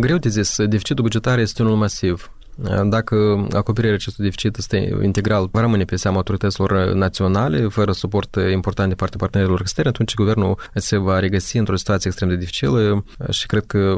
Greu 0.00 0.16
de 0.16 0.28
zis. 0.28 0.56
Deficitul 0.66 1.04
bugetar 1.04 1.38
este 1.38 1.62
unul 1.62 1.76
masiv. 1.76 2.30
Dacă 2.84 3.46
acoperirea 3.52 3.96
acestui 3.96 4.24
deficit 4.24 4.56
este 4.56 4.98
integral, 5.02 5.48
va 5.52 5.60
rămâne 5.60 5.84
pe 5.84 5.96
seama 5.96 6.16
autorităților 6.16 6.92
naționale, 6.92 7.66
fără 7.68 7.92
suport 7.92 8.36
important 8.52 8.88
de 8.88 8.94
partea 8.94 9.18
partenerilor 9.18 9.60
externi, 9.60 9.90
atunci 9.90 10.14
guvernul 10.14 10.58
se 10.74 10.96
va 10.96 11.18
regăsi 11.18 11.56
într-o 11.56 11.76
situație 11.76 12.08
extrem 12.10 12.28
de 12.28 12.36
dificilă 12.36 13.04
și 13.30 13.46
cred 13.46 13.64
că 13.66 13.96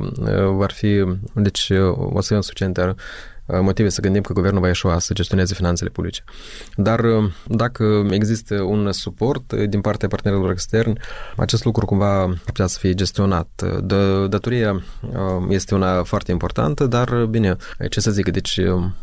va 0.57 0.67
fi, 0.67 1.05
deci, 1.35 1.71
o 1.97 2.21
să 2.21 2.29
avem 2.33 2.41
suficiente 2.41 2.81
Uh, 2.81 2.95
motive 3.47 3.89
să 3.89 4.01
gândim 4.01 4.23
că 4.23 4.33
guvernul 4.33 4.61
va 4.61 4.67
ieșua 4.67 4.99
să 4.99 5.15
gestioneze 5.15 5.55
finanțele 5.55 5.91
publice. 5.91 6.25
Dar 6.77 7.01
uh, 7.01 7.33
dacă 7.47 8.07
există 8.11 8.61
un 8.61 8.93
suport 8.93 9.53
uh, 9.53 9.69
din 9.69 9.81
partea 9.81 10.09
partenerilor 10.09 10.51
externi, 10.51 10.99
acest 11.37 11.65
lucru 11.65 11.87
cumva 11.87 12.35
putea 12.45 12.67
să 12.67 12.79
fie 12.79 12.95
gestionat. 12.95 13.63
De, 13.83 14.27
datoria 14.27 14.83
este 15.49 15.75
una 15.75 16.03
foarte 16.03 16.31
importantă, 16.31 16.87
dar 16.87 17.25
bine, 17.25 17.57
ce 17.91 18.01
să 18.01 18.11
zic, 18.11 18.29
deci 18.29 18.61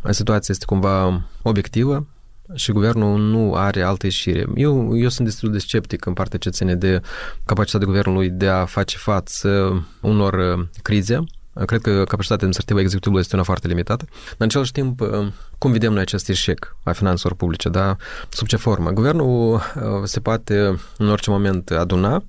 situația 0.09 0.53
este 0.53 0.65
cumva 0.65 1.21
obiectivă, 1.41 2.07
și 2.53 2.71
guvernul 2.71 3.19
nu 3.19 3.53
are 3.53 3.81
altă 3.81 4.05
ieșire. 4.05 4.45
Eu, 4.55 4.97
eu 4.97 5.09
sunt 5.09 5.27
destul 5.27 5.51
de 5.51 5.57
sceptic 5.57 6.05
în 6.05 6.13
partea 6.13 6.39
ce 6.39 6.49
ține 6.49 6.75
de 6.75 7.01
capacitatea 7.45 7.87
guvernului 7.87 8.29
de 8.29 8.47
a 8.47 8.65
face 8.65 8.97
față 8.97 9.83
unor 10.01 10.67
crize 10.81 11.23
Cred 11.65 11.81
că 11.81 11.91
capacitatea 11.91 12.33
administrativă 12.35 12.79
a 12.79 12.81
executivului 12.81 13.21
este 13.21 13.35
una 13.35 13.43
foarte 13.43 13.67
limitată. 13.67 14.05
Dar 14.09 14.35
în 14.37 14.45
același 14.45 14.71
timp, 14.71 15.01
cum 15.57 15.71
vedem 15.71 15.93
noi 15.93 16.01
acest 16.01 16.29
eșec 16.29 16.75
a 16.83 16.91
finanțelor 16.91 17.35
publice, 17.35 17.69
da? 17.69 17.95
Sub 18.29 18.47
ce 18.47 18.55
formă? 18.55 18.89
Guvernul 18.91 19.61
se 20.03 20.19
poate 20.19 20.79
în 20.97 21.09
orice 21.09 21.29
moment 21.29 21.69
aduna 21.69 22.23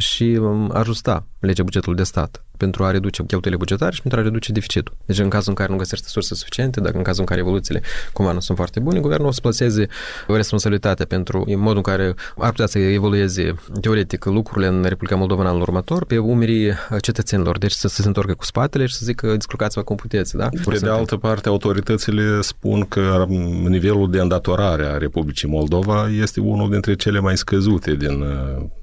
și 0.00 0.40
ajusta 0.72 1.26
legea 1.38 1.62
bugetului 1.62 1.96
de 1.96 2.04
stat 2.04 2.44
pentru 2.56 2.84
a 2.84 2.90
reduce 2.90 3.16
cheltuielile 3.16 3.56
bugetare 3.56 3.94
și 3.94 4.00
pentru 4.02 4.20
a 4.20 4.22
reduce 4.22 4.52
deficitul. 4.52 4.96
Deci 5.06 5.18
în 5.18 5.28
cazul 5.28 5.48
în 5.48 5.54
care 5.54 5.70
nu 5.72 5.76
găsește 5.76 6.08
surse 6.08 6.34
suficiente, 6.34 6.80
dacă 6.80 6.96
în 6.96 7.02
cazul 7.02 7.20
în 7.20 7.26
care 7.26 7.40
evoluțiile 7.40 7.82
cumva 8.12 8.32
nu 8.32 8.40
sunt 8.40 8.56
foarte 8.56 8.80
bune, 8.80 9.00
guvernul 9.00 9.28
o 9.28 9.30
să 9.30 9.40
plaseze 9.40 9.86
responsabilitatea 10.26 11.06
pentru 11.06 11.44
modul 11.56 11.76
în 11.76 11.82
care 11.82 12.14
ar 12.38 12.50
putea 12.50 12.66
să 12.66 12.78
evolueze 12.78 13.54
teoretic 13.80 14.24
lucrurile 14.24 14.66
în 14.66 14.82
Republica 14.82 15.16
Moldova 15.16 15.40
în 15.42 15.48
anul 15.48 15.60
următor 15.60 16.04
pe 16.04 16.18
umerii 16.18 16.72
cetățenilor. 17.00 17.58
Deci 17.58 17.72
să, 17.72 17.88
să 17.88 18.02
se 18.02 18.06
întoarcă 18.06 18.34
cu 18.34 18.44
spatele 18.44 18.86
și 18.86 18.94
să 18.94 19.04
zică 19.04 19.34
descurcați-vă 19.34 19.82
cum 19.82 19.96
puteți. 19.96 20.36
Da? 20.36 20.48
Pe 20.64 20.78
de 20.78 20.88
altă 20.88 21.16
parte, 21.16 21.48
autoritățile 21.48 22.40
spun 22.40 22.84
că 22.84 23.24
nivelul 23.68 24.10
de 24.10 24.20
îndatorare 24.20 24.84
a 24.84 24.96
Republicii 24.96 25.48
Moldova 25.48 26.08
este 26.08 26.40
unul 26.40 26.70
dintre 26.70 26.94
cele 26.94 27.20
mai 27.20 27.36
scăzute 27.36 27.94
din 27.94 28.24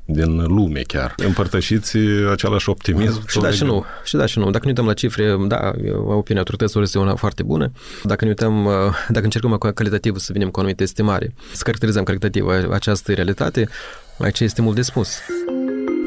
din 0.08 0.44
lume 0.44 0.82
chiar. 0.82 1.14
Împărtășiți 1.18 1.98
același 2.32 2.70
optimism? 2.70 3.28
Și 3.28 3.40
da 3.40 3.52
și 3.52 3.64
nu. 3.64 3.86
Și 4.04 4.16
da 4.16 4.26
și 4.26 4.40
nu. 4.40 4.46
Dacă 4.46 4.60
ne 4.64 4.70
uităm 4.70 4.86
la 4.86 4.94
cifre, 4.94 5.36
da, 5.48 5.74
opinia 6.06 6.40
autorităților 6.40 6.84
este 6.84 6.98
una 6.98 7.16
foarte 7.16 7.44
bună. 7.44 7.72
Dacă 8.04 8.24
ne 8.24 8.30
uităm, 8.30 8.66
uh, 8.66 8.74
dacă 9.10 9.24
încercăm 9.24 9.58
calitativ 9.74 10.18
să 10.18 10.32
venim 10.34 10.50
cu 10.50 10.60
anumite 10.60 10.84
estimare, 10.84 11.34
să 11.54 11.64
caracterizăm 11.64 12.04
calitativ 12.04 12.46
această 12.72 13.14
realitate, 13.14 13.70
aici 14.18 14.40
este 14.40 14.62
mult 14.62 14.76
de 14.76 14.82
spus. 14.82 15.20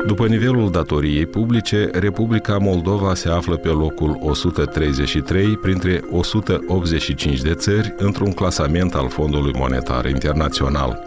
După 0.07 0.27
nivelul 0.27 0.71
datoriei 0.71 1.27
publice, 1.27 1.91
Republica 1.93 2.59
Moldova 2.59 3.15
se 3.15 3.29
află 3.29 3.57
pe 3.57 3.69
locul 3.69 4.19
133 4.21 5.57
printre 5.57 6.01
185 6.11 7.41
de 7.41 7.55
țări 7.55 7.95
într-un 7.97 8.33
clasament 8.33 8.95
al 8.95 9.09
Fondului 9.09 9.53
Monetar 9.57 10.07
Internațional. 10.07 11.03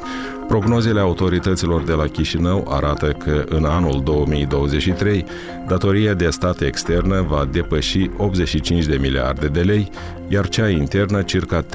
Prognozele 0.53 0.99
autorităților 0.99 1.83
de 1.83 1.91
la 1.91 2.07
Chișinău 2.07 2.67
arată 2.69 3.07
că 3.07 3.43
în 3.49 3.65
anul 3.65 4.01
2023 4.03 5.25
datoria 5.67 6.13
de 6.13 6.29
stat 6.29 6.61
externă 6.61 7.25
va 7.27 7.47
depăși 7.51 8.09
85 8.17 8.85
de 8.85 8.97
miliarde 9.01 9.47
de 9.47 9.61
lei, 9.61 9.89
iar 10.27 10.49
cea 10.49 10.69
internă 10.69 11.21
circa 11.21 11.61
37,5 11.61 11.67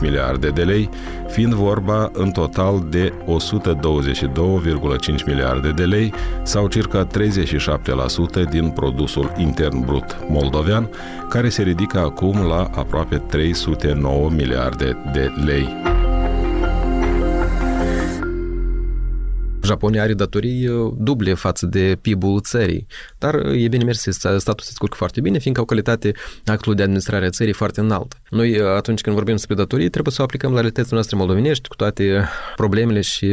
miliarde 0.00 0.48
de 0.48 0.62
lei, 0.62 0.88
fiind 1.28 1.52
vorba 1.52 2.10
în 2.12 2.30
total 2.30 2.86
de 2.90 3.12
122,5 3.12 3.16
miliarde 5.26 5.70
de 5.70 5.84
lei 5.84 6.12
sau 6.42 6.68
circa 6.68 7.06
37% 7.06 7.10
din 8.50 8.68
produsul 8.68 9.32
intern 9.36 9.84
brut 9.84 10.16
moldovean, 10.28 10.90
care 11.28 11.48
se 11.48 11.62
ridică 11.62 11.98
acum 11.98 12.46
la 12.46 12.70
aproape 12.74 13.16
309 13.16 14.30
miliarde 14.30 14.96
de 15.12 15.32
lei. 15.44 15.68
Japonia 19.64 20.02
are 20.02 20.14
datorii 20.14 20.92
duble 20.96 21.34
față 21.34 21.66
de 21.66 21.98
PIB-ul 22.00 22.40
țării, 22.40 22.86
dar 23.18 23.34
e 23.34 23.68
bine 23.68 23.84
mersi, 23.84 24.10
statul 24.10 24.38
se 24.38 24.68
descurcă 24.68 24.94
foarte 24.96 25.20
bine, 25.20 25.38
fiindcă 25.38 25.60
au 25.60 25.66
calitate 25.66 26.12
actul 26.46 26.74
de 26.74 26.82
administrare 26.82 27.26
a 27.26 27.30
țării 27.30 27.52
foarte 27.52 27.80
înaltă. 27.80 28.16
Noi, 28.30 28.60
atunci 28.60 29.00
când 29.00 29.14
vorbim 29.14 29.34
despre 29.34 29.54
datorii, 29.54 29.88
trebuie 29.88 30.12
să 30.12 30.20
o 30.20 30.24
aplicăm 30.24 30.50
la 30.50 30.56
realitățile 30.56 30.94
noastre 30.94 31.16
moldovenești, 31.16 31.68
cu 31.68 31.74
toate 31.76 32.28
problemele 32.56 33.00
și 33.00 33.26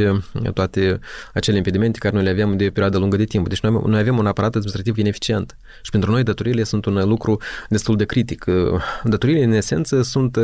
toate 0.53 0.99
acele 1.33 1.57
impedimente 1.57 1.99
care 1.99 2.15
noi 2.15 2.23
le 2.23 2.29
avem 2.29 2.57
de 2.57 2.65
o 2.65 2.71
perioadă 2.71 2.97
lungă 2.97 3.17
de 3.17 3.23
timp. 3.23 3.47
Deci 3.47 3.59
noi, 3.59 3.81
noi 3.85 3.99
avem 3.99 4.17
un 4.17 4.25
aparat 4.25 4.49
administrativ 4.49 4.97
ineficient 4.97 5.57
și 5.81 5.91
pentru 5.91 6.11
noi 6.11 6.23
datoriile 6.23 6.63
sunt 6.63 6.85
un 6.85 7.07
lucru 7.07 7.37
destul 7.69 7.95
de 7.95 8.05
critic. 8.05 8.45
Datoriile, 9.03 9.43
în 9.43 9.51
esență, 9.51 10.01
sunt... 10.01 10.37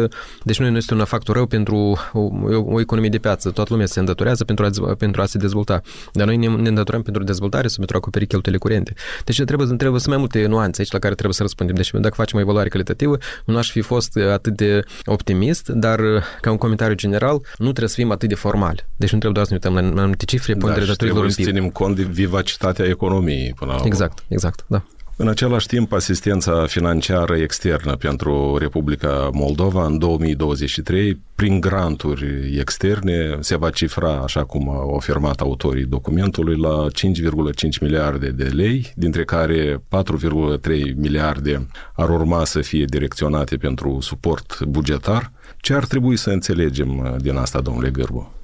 Deci 0.43 0.59
noi 0.59 0.71
nu 0.71 0.77
este 0.77 0.93
un 0.93 1.05
factor 1.05 1.35
rău 1.35 1.45
pentru 1.45 1.97
o, 2.13 2.29
o 2.65 2.79
economie 2.79 3.09
de 3.09 3.17
piață. 3.17 3.49
Toată 3.49 3.69
lumea 3.71 3.85
se 3.85 3.99
îndatorează 3.99 4.43
pentru 4.43 4.65
a, 4.65 4.95
pentru 4.95 5.21
a 5.21 5.25
se 5.25 5.37
dezvolta. 5.37 5.76
Dar 6.13 6.25
noi 6.25 6.37
ne, 6.37 6.47
ne 6.47 6.67
îndatorăm 6.67 7.01
pentru 7.01 7.23
dezvoltare 7.23 7.67
sau 7.67 7.77
pentru 7.77 7.95
a 7.95 7.99
acoperi 7.99 8.27
cheltuielile 8.27 8.63
curente. 8.63 8.93
Deci 9.25 9.41
trebuie, 9.41 9.67
trebuie 9.77 9.99
să 9.99 10.09
mai 10.09 10.17
multe 10.17 10.45
nuanțe 10.45 10.81
aici 10.81 10.91
la 10.91 10.99
care 10.99 11.13
trebuie 11.13 11.35
să 11.35 11.41
răspundem. 11.41 11.75
Deci 11.75 11.91
dacă 11.91 12.15
facem 12.15 12.37
o 12.37 12.41
evaluare 12.41 12.69
calitativă, 12.69 13.17
nu 13.45 13.57
aș 13.57 13.71
fi 13.71 13.81
fost 13.81 14.17
atât 14.17 14.55
de 14.55 14.83
optimist, 15.05 15.69
dar 15.69 15.99
ca 16.41 16.51
un 16.51 16.57
comentariu 16.57 16.95
general, 16.95 17.41
nu 17.57 17.65
trebuie 17.65 17.89
să 17.89 17.95
fim 17.95 18.11
atât 18.11 18.29
de 18.29 18.35
formali. 18.35 18.85
Deci 18.95 19.11
nu 19.11 19.17
trebuie 19.19 19.33
doar 19.33 19.45
să 19.45 19.53
ne 19.53 19.59
uităm 19.63 19.95
la 19.95 20.01
anumite 20.01 20.25
cifre, 20.25 20.53
da, 20.53 20.59
pondere 20.59 20.85
datorilor 20.85 21.23
în 21.23 21.31
PIB. 21.31 21.45
să 21.45 21.51
ținem 21.51 21.69
cont 21.69 21.95
de 21.95 22.03
vivacitatea 22.03 22.85
economiei 22.85 23.53
până 23.55 23.71
la 23.71 23.81
Exact, 23.85 24.23
exact, 24.27 24.65
da. 24.67 24.83
În 25.19 25.27
același 25.27 25.67
timp, 25.67 25.93
asistența 25.93 26.65
financiară 26.65 27.35
externă 27.35 27.95
pentru 27.95 28.57
Republica 28.57 29.29
Moldova 29.33 29.85
în 29.85 29.97
2023, 29.97 31.21
prin 31.35 31.59
granturi 31.59 32.57
externe, 32.59 33.37
se 33.39 33.57
va 33.57 33.69
cifra, 33.69 34.21
așa 34.21 34.43
cum 34.43 34.69
au 34.69 34.95
afirmat 34.95 35.39
autorii 35.39 35.85
documentului, 35.85 36.57
la 36.57 36.85
5,5 36.95 37.79
miliarde 37.81 38.29
de 38.29 38.43
lei, 38.43 38.91
dintre 38.95 39.23
care 39.23 39.75
4,3 39.75 40.95
miliarde 40.95 41.67
ar 41.95 42.09
urma 42.09 42.45
să 42.45 42.61
fie 42.61 42.85
direcționate 42.85 43.57
pentru 43.57 43.97
suport 44.01 44.63
bugetar. 44.63 45.31
Ce 45.57 45.73
ar 45.73 45.85
trebui 45.85 46.17
să 46.17 46.29
înțelegem 46.29 47.17
din 47.21 47.35
asta, 47.35 47.61
domnule 47.61 47.89
Gârbu? 47.89 48.36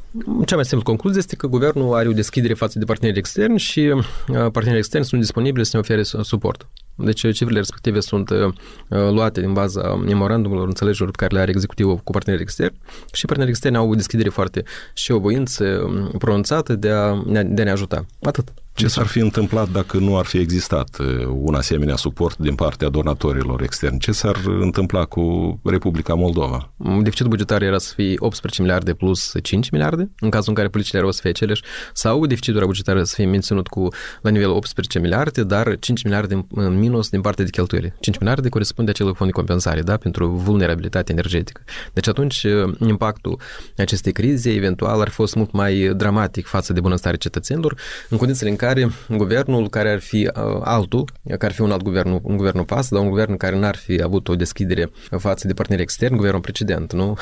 Cea 0.45 0.55
mai 0.55 0.65
simplă 0.65 0.83
concluzie 0.83 1.19
este 1.19 1.35
că 1.35 1.47
guvernul 1.47 1.95
are 1.95 2.07
o 2.07 2.11
deschidere 2.11 2.53
față 2.53 2.79
de 2.79 2.85
partenerii 2.85 3.19
externi 3.19 3.59
și 3.59 3.79
uh, 3.79 4.05
partenerii 4.27 4.77
externi 4.77 5.05
sunt 5.05 5.21
disponibili 5.21 5.65
să 5.65 5.71
ne 5.73 5.79
ofere 5.79 6.03
suport. 6.03 6.67
Deci 6.95 7.19
cifrele 7.19 7.57
respective 7.57 7.99
sunt 7.99 8.29
uh, 8.29 8.53
luate 8.87 9.39
din 9.39 9.53
baza 9.53 9.95
memorandumurilor, 9.95 10.67
înțelegerilor 10.67 11.11
pe 11.11 11.17
care 11.17 11.35
le 11.35 11.41
are 11.41 11.51
executivul 11.51 11.97
cu 11.97 12.11
partenerii 12.11 12.43
externi 12.43 12.77
și 13.13 13.25
partenerii 13.25 13.53
externi 13.53 13.77
au 13.77 13.89
o 13.89 13.95
deschidere 13.95 14.29
foarte 14.29 14.63
și 14.93 15.11
o 15.11 15.19
voință 15.19 15.63
um, 15.63 16.11
pronunțată 16.17 16.75
de 16.75 16.89
a, 16.89 17.23
de 17.25 17.61
a 17.61 17.63
ne 17.63 17.71
ajuta. 17.71 18.05
Atât. 18.21 18.53
Ce 18.75 18.87
s-ar 18.87 19.05
fi 19.05 19.19
întâmplat 19.19 19.69
dacă 19.69 19.97
nu 19.97 20.17
ar 20.17 20.25
fi 20.25 20.37
existat 20.37 20.97
uh, 20.99 21.25
un 21.33 21.55
asemenea 21.55 21.95
suport 21.95 22.37
din 22.37 22.55
partea 22.55 22.89
donatorilor 22.89 23.61
externi? 23.61 23.99
Ce 23.99 24.11
s-ar 24.11 24.35
întâmpla 24.59 25.05
cu 25.05 25.59
Republica 25.63 26.13
Moldova? 26.13 26.73
Deficitul 27.01 27.29
bugetar 27.29 27.61
era 27.61 27.77
să 27.77 27.93
fie 27.95 28.15
18 28.17 28.61
miliarde 28.61 28.93
plus 28.93 29.31
5 29.43 29.69
miliarde, 29.69 30.11
în 30.19 30.29
cazul 30.29 30.49
în 30.49 30.55
care 30.55 30.67
politicile 30.67 30.99
erau 30.99 31.11
să 31.11 31.19
fie 31.21 31.29
aceleași, 31.29 31.61
sau 31.93 32.25
deficitul 32.25 32.65
bugetar 32.65 33.03
să 33.03 33.13
fie 33.15 33.25
menținut 33.25 33.67
cu 33.67 33.87
la 34.21 34.29
nivel 34.29 34.49
18 34.49 34.99
miliarde, 34.99 35.43
dar 35.43 35.79
5 35.79 36.03
miliarde 36.03 36.45
în 36.49 36.79
minus 36.79 37.09
din 37.09 37.21
partea 37.21 37.43
de 37.43 37.49
cheltuieli. 37.49 37.93
5 37.99 38.17
miliarde 38.17 38.49
corespunde 38.49 38.91
acelui 38.91 39.13
fond 39.15 39.29
de 39.29 39.35
compensare, 39.35 39.81
da, 39.81 39.97
pentru 39.97 40.27
vulnerabilitate 40.27 41.11
energetică. 41.11 41.61
Deci 41.93 42.07
atunci 42.07 42.43
uh, 42.43 42.75
impactul 42.87 43.39
acestei 43.77 44.11
crize 44.11 44.51
eventual 44.51 45.01
ar 45.01 45.07
fi 45.07 45.13
fost 45.13 45.35
mult 45.35 45.51
mai 45.51 45.93
dramatic 45.95 46.45
față 46.45 46.73
de 46.73 46.79
bunăstare 46.79 47.17
cetățenilor, 47.17 47.77
în 48.09 48.17
condițiile 48.17 48.49
în 48.49 48.55
care 48.63 48.89
guvernul 49.09 49.69
care 49.69 49.91
ar 49.91 49.99
fi 49.99 50.29
uh, 50.35 50.59
altul, 50.63 51.09
care 51.23 51.45
ar 51.45 51.51
fi 51.51 51.61
un 51.61 51.71
alt 51.71 51.81
guvern, 51.81 52.19
un 52.21 52.37
guvern 52.37 52.63
pas, 52.63 52.89
dar 52.89 53.01
un 53.01 53.09
guvern 53.09 53.37
care 53.37 53.59
n-ar 53.59 53.75
fi 53.75 54.01
avut 54.01 54.27
o 54.27 54.35
deschidere 54.35 54.91
față 55.17 55.47
de 55.47 55.53
parteneri 55.53 55.83
externi, 55.83 56.15
guvernul 56.17 56.41
precedent, 56.41 56.93
nu? 56.93 57.17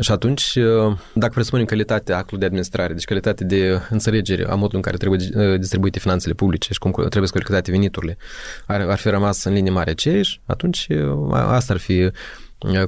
Și 0.00 0.12
atunci, 0.12 0.54
uh, 0.54 0.96
dacă 1.14 1.32
presupunem 1.32 1.64
calitatea 1.64 2.16
actului 2.16 2.38
de 2.38 2.44
administrare, 2.44 2.92
deci 2.92 3.04
calitatea 3.04 3.46
de 3.46 3.80
înțelegere 3.90 4.44
a 4.44 4.54
modului 4.54 4.76
în 4.76 4.82
care 4.82 4.96
trebuie 4.96 5.18
distribuite 5.56 5.98
finanțele 5.98 6.34
publice 6.34 6.72
și 6.72 6.78
cum 6.78 6.90
trebuie 6.92 7.26
să 7.26 7.32
colectate 7.32 7.70
veniturile, 7.70 8.16
ar, 8.66 8.80
ar 8.80 8.98
fi 8.98 9.08
rămas 9.08 9.44
în 9.44 9.52
linie 9.52 9.70
mare 9.70 9.90
aceeași, 9.90 10.40
atunci 10.46 10.86
asta 11.30 11.72
ar 11.72 11.78
fi 11.78 12.10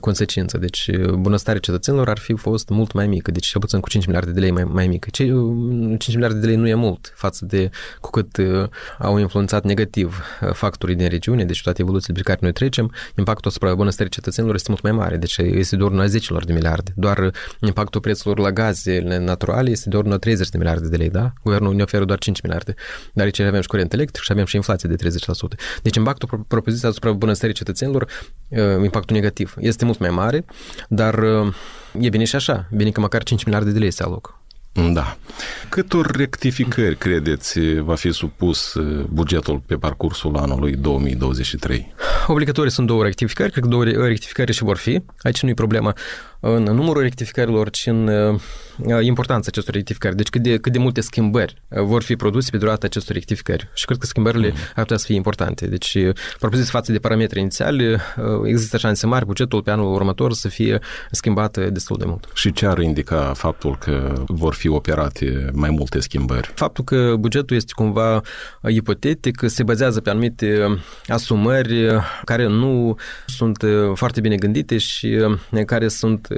consecință. 0.01 0.59
Deci 0.59 0.91
bunăstarea 1.19 1.61
cetățenilor 1.61 2.09
ar 2.09 2.19
fi 2.19 2.35
fost 2.35 2.69
mult 2.69 2.93
mai 2.93 3.07
mică, 3.07 3.31
deci 3.31 3.47
cel 3.47 3.61
puțin 3.61 3.81
cu 3.81 3.89
5 3.89 4.07
miliarde 4.07 4.31
de 4.31 4.41
lei 4.41 4.51
mai, 4.51 4.65
mai 4.65 4.87
mică. 4.87 5.09
Ce, 5.13 5.25
5 5.25 6.09
miliarde 6.15 6.39
de 6.39 6.47
lei 6.47 6.57
nu 6.57 6.69
e 6.69 6.75
mult 6.75 7.13
față 7.17 7.45
de 7.45 7.71
cu 8.01 8.11
cât 8.11 8.37
uh, 8.37 8.69
au 8.99 9.19
influențat 9.19 9.65
negativ 9.65 10.25
factorii 10.53 10.95
din 10.95 11.09
regiune, 11.09 11.45
deci 11.45 11.63
toate 11.63 11.83
evoluțiile 11.83 12.19
pe 12.19 12.23
care 12.23 12.39
noi 12.43 12.53
trecem, 12.53 12.93
impactul 13.19 13.51
asupra 13.51 13.75
bunăstării 13.75 14.13
cetățenilor 14.13 14.55
este 14.55 14.71
mult 14.71 14.83
mai 14.83 14.93
mare, 14.93 15.17
deci 15.17 15.37
este 15.37 15.77
doar 15.77 15.91
una 15.91 16.07
10 16.07 16.35
de 16.47 16.53
miliarde. 16.53 16.93
Doar 16.97 17.31
impactul 17.61 18.01
prețurilor 18.01 18.47
la 18.47 18.53
gaze 18.53 19.01
naturale 19.19 19.71
este 19.71 19.89
doar 19.89 20.05
una 20.05 20.17
30 20.17 20.49
de 20.49 20.59
miliarde 20.59 20.89
de 20.89 20.97
lei, 20.97 21.11
da? 21.11 21.33
Guvernul 21.43 21.75
ne 21.75 21.83
oferă 21.83 22.05
doar 22.05 22.19
5 22.19 22.41
miliarde, 22.41 22.75
dar 23.13 23.25
aici 23.25 23.39
avem 23.41 23.61
și 23.61 23.69
curent 23.69 23.93
electric 23.93 24.25
și 24.25 24.33
avem 24.33 24.45
și 24.45 24.57
inflație 24.57 24.89
de 24.89 25.09
30%. 25.09 25.11
Deci 25.83 25.97
impactul 25.97 26.45
propoziției 26.49 26.91
asupra 26.91 27.13
bunăstării 27.13 27.55
cetățenilor, 27.55 28.09
impactul 28.83 29.17
negativ 29.17 29.55
este 29.67 29.85
mult 29.85 29.99
mai 29.99 30.11
mare, 30.11 30.45
dar 30.89 31.25
e 32.01 32.09
bine 32.09 32.25
și 32.25 32.37
așa, 32.37 32.69
bine 32.71 32.91
că 32.91 33.01
măcar 33.01 33.23
5 33.23 33.45
miliarde 33.45 33.71
de 33.71 33.79
lei 33.79 33.91
se 33.91 34.03
aloc. 34.03 34.39
Da. 34.93 35.17
Câtor 35.69 36.17
rectificări 36.17 36.97
credeți 36.97 37.61
va 37.75 37.95
fi 37.95 38.13
supus 38.13 38.77
bugetul 39.09 39.63
pe 39.67 39.75
parcursul 39.75 40.37
anului 40.37 40.77
2023? 40.77 41.95
Obligatorii 42.27 42.71
sunt 42.71 42.87
două 42.87 43.03
rectificări, 43.03 43.51
cred 43.51 43.63
că 43.63 43.69
două 43.69 43.85
rectificări 43.85 44.53
și 44.53 44.63
vor 44.63 44.77
fi. 44.77 45.03
Aici 45.23 45.43
nu 45.43 45.49
e 45.49 45.55
problema 45.55 45.95
în 46.47 46.63
numărul 46.63 47.03
rectificărilor, 47.03 47.71
ci 47.71 47.87
în 47.87 48.11
importanța 49.01 49.47
acestor 49.49 49.75
rectificări. 49.75 50.17
Deci 50.17 50.29
cât 50.29 50.43
de, 50.43 50.57
cât 50.57 50.73
de 50.73 50.79
multe 50.79 51.01
schimbări 51.01 51.55
vor 51.69 52.03
fi 52.03 52.17
produse 52.17 52.51
pe 52.51 52.57
durata 52.57 52.87
acestor 52.87 53.15
rectificări. 53.15 53.69
Și 53.75 53.85
cred 53.85 53.99
că 53.99 54.07
schimbările 54.07 54.49
mm. 54.49 54.55
ar 54.75 54.83
putea 54.83 54.97
să 54.97 55.05
fie 55.07 55.15
importante. 55.15 55.67
Deci, 55.67 55.97
propoziți 56.39 56.71
față 56.71 56.93
de 56.93 56.99
parametri 56.99 57.41
inițiali, 57.41 57.97
există 58.45 58.77
șanse 58.77 59.07
mari 59.07 59.27
bugetul 59.27 59.63
pe 59.63 59.71
anul 59.71 59.95
următor 59.95 60.33
să 60.33 60.49
fie 60.49 60.79
schimbat 61.11 61.69
destul 61.71 61.97
de 61.99 62.05
mult. 62.07 62.29
Și 62.35 62.53
ce 62.53 62.67
ar 62.67 62.79
indica 62.79 63.33
faptul 63.37 63.77
că 63.79 64.25
vor 64.27 64.55
fi 64.55 64.69
operate 64.69 65.51
mai 65.53 65.71
multe 65.71 66.01
schimbări? 66.01 66.53
Faptul 66.55 66.85
că 66.85 67.15
bugetul 67.19 67.57
este 67.57 67.73
cumva 67.75 68.21
ipotetic, 68.69 69.43
se 69.47 69.63
bazează 69.63 70.01
pe 70.01 70.11
anumite 70.11 70.79
asumări 71.07 72.03
care 72.25 72.47
nu 72.47 72.97
sunt 73.27 73.65
foarte 73.95 74.21
bine 74.21 74.37
gândite 74.37 74.79
și 74.79 75.19
care 75.67 75.89
sunt 75.89 76.29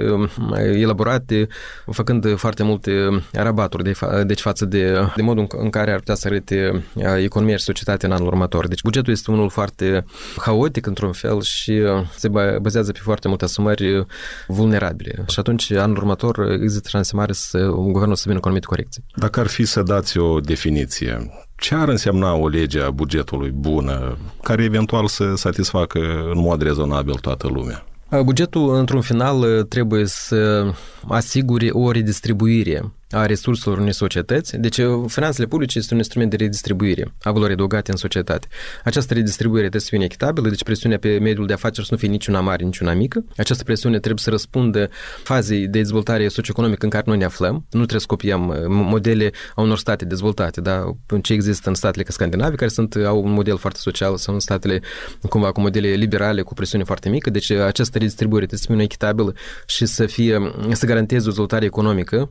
elaborate 0.73 1.47
făcând 1.85 2.35
foarte 2.35 2.63
multe 2.63 2.91
rabaturi 3.31 3.83
de, 3.83 3.93
deci 4.23 4.39
față 4.39 4.65
de, 4.65 5.09
de 5.15 5.21
modul 5.21 5.47
în 5.49 5.69
care 5.69 5.91
ar 5.91 5.97
putea 5.97 6.15
să 6.15 6.27
arate 6.27 6.83
economia 7.17 7.57
și 7.57 7.63
societatea 7.63 8.09
în 8.09 8.15
anul 8.15 8.27
următor. 8.27 8.67
Deci 8.67 8.81
bugetul 8.81 9.13
este 9.13 9.31
unul 9.31 9.49
foarte 9.49 10.05
haotic 10.37 10.85
într-un 10.85 11.11
fel 11.11 11.41
și 11.41 11.81
se 12.15 12.27
bazează 12.61 12.91
pe 12.91 12.99
foarte 13.01 13.27
multe 13.27 13.43
asumări 13.43 14.05
vulnerabile. 14.47 15.23
Și 15.27 15.39
atunci, 15.39 15.71
anul 15.71 15.97
următor, 15.97 16.51
există 16.61 16.89
șanse 16.89 17.15
mari 17.15 17.35
să 17.35 17.65
guvernul 17.67 18.15
să 18.15 18.23
vină 18.27 18.39
cu 18.39 18.45
anumite 18.45 18.67
corecții. 18.67 19.03
Dacă 19.15 19.39
ar 19.39 19.47
fi 19.47 19.65
să 19.65 19.81
dați 19.83 20.17
o 20.17 20.39
definiție, 20.39 21.31
ce 21.55 21.75
ar 21.75 21.87
însemna 21.87 22.33
o 22.33 22.47
lege 22.47 22.81
a 22.81 22.89
bugetului 22.89 23.49
bună, 23.49 24.17
care 24.43 24.63
eventual 24.63 25.07
să 25.07 25.33
satisfacă 25.35 25.99
în 26.33 26.39
mod 26.39 26.61
rezonabil 26.61 27.13
toată 27.13 27.47
lumea? 27.47 27.85
Bugetul, 28.23 28.75
într-un 28.75 29.01
final, 29.01 29.63
trebuie 29.63 30.05
să 30.05 30.71
asigure 31.07 31.69
o 31.71 31.91
redistribuire 31.91 32.91
a 33.11 33.25
resurselor 33.25 33.77
unei 33.77 33.93
societăți. 33.93 34.57
Deci, 34.57 34.79
finanțele 35.07 35.47
publice 35.47 35.77
este 35.77 35.93
un 35.93 35.99
instrument 35.99 36.29
de 36.29 36.35
redistribuire 36.35 37.13
a 37.21 37.31
valorii 37.31 37.53
adăugate 37.53 37.91
în 37.91 37.97
societate. 37.97 38.47
Această 38.83 39.13
redistribuire 39.13 39.59
trebuie 39.67 39.81
să 39.81 39.87
fie 39.89 40.03
echitabilă, 40.03 40.49
deci 40.49 40.63
presiunea 40.63 40.97
pe 40.97 41.17
mediul 41.17 41.45
de 41.47 41.53
afaceri 41.53 41.87
să 41.87 41.93
nu 41.93 41.99
fie 41.99 42.07
niciuna 42.07 42.41
mare, 42.41 42.63
niciuna 42.63 42.93
mică. 42.93 43.25
Această 43.37 43.63
presiune 43.63 43.97
trebuie 43.97 44.19
să 44.19 44.29
răspundă 44.29 44.89
fazei 45.23 45.59
de 45.59 45.79
dezvoltare 45.79 46.27
socioeconomică 46.27 46.85
în 46.85 46.89
care 46.89 47.03
noi 47.07 47.17
ne 47.17 47.25
aflăm. 47.25 47.53
Nu 47.53 47.79
trebuie 47.79 47.99
să 47.99 48.05
copiem 48.07 48.65
modele 48.67 49.31
a 49.55 49.61
unor 49.61 49.77
state 49.77 50.05
dezvoltate, 50.05 50.61
da? 50.61 50.95
ce 51.21 51.33
există 51.33 51.69
în 51.69 51.75
statele 51.75 52.03
ca 52.03 52.11
scandinave, 52.11 52.55
care 52.55 52.69
sunt, 52.69 52.95
au 52.95 53.23
un 53.23 53.31
model 53.31 53.57
foarte 53.57 53.79
social, 53.79 54.17
sau 54.17 54.33
în 54.33 54.39
statele 54.39 54.81
cumva 55.29 55.51
cu 55.51 55.61
modele 55.61 55.87
liberale, 55.87 56.41
cu 56.41 56.53
presiune 56.53 56.83
foarte 56.83 57.09
mică. 57.09 57.29
Deci, 57.29 57.49
această 57.51 57.97
redistribuire 57.97 58.45
trebuie 58.45 58.67
să 58.67 58.73
fie 58.73 58.83
echitabilă 58.83 59.33
și 59.65 59.85
să 59.85 60.05
fie, 60.05 60.53
să 60.71 60.85
garanteze 60.85 61.23
o 61.23 61.27
dezvoltare 61.27 61.65
economică 61.65 62.29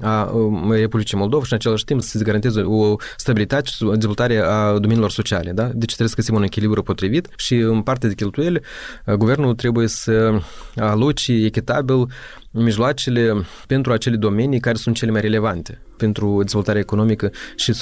a 0.00 0.30
Republicii 0.70 1.18
Moldova 1.18 1.44
și 1.44 1.52
în 1.52 1.58
același 1.58 1.84
timp 1.84 2.02
să 2.02 2.18
se 2.18 2.24
garanteze 2.24 2.60
o 2.60 2.96
stabilitate 3.16 3.70
și 3.70 3.84
o 3.84 3.94
dezvoltare 3.94 4.38
a 4.38 4.72
domeniilor 4.72 5.10
sociale. 5.10 5.52
Da? 5.52 5.64
Deci 5.64 5.94
trebuie 5.94 6.08
să 6.08 6.14
găsim 6.14 6.34
un 6.34 6.42
echilibru 6.42 6.82
potrivit 6.82 7.28
și 7.36 7.54
în 7.54 7.82
partea 7.82 8.08
de 8.08 8.14
cheltuieli 8.14 8.60
guvernul 9.16 9.54
trebuie 9.54 9.86
să 9.86 10.40
aloce 10.76 11.32
echitabil 11.32 12.06
mijloacele 12.50 13.46
pentru 13.66 13.92
acele 13.92 14.16
domenii 14.16 14.60
care 14.60 14.76
sunt 14.76 14.96
cele 14.96 15.10
mai 15.10 15.20
relevante 15.20 15.80
pentru 15.96 16.38
dezvoltarea 16.42 16.80
economică 16.80 17.30
și 17.56 17.72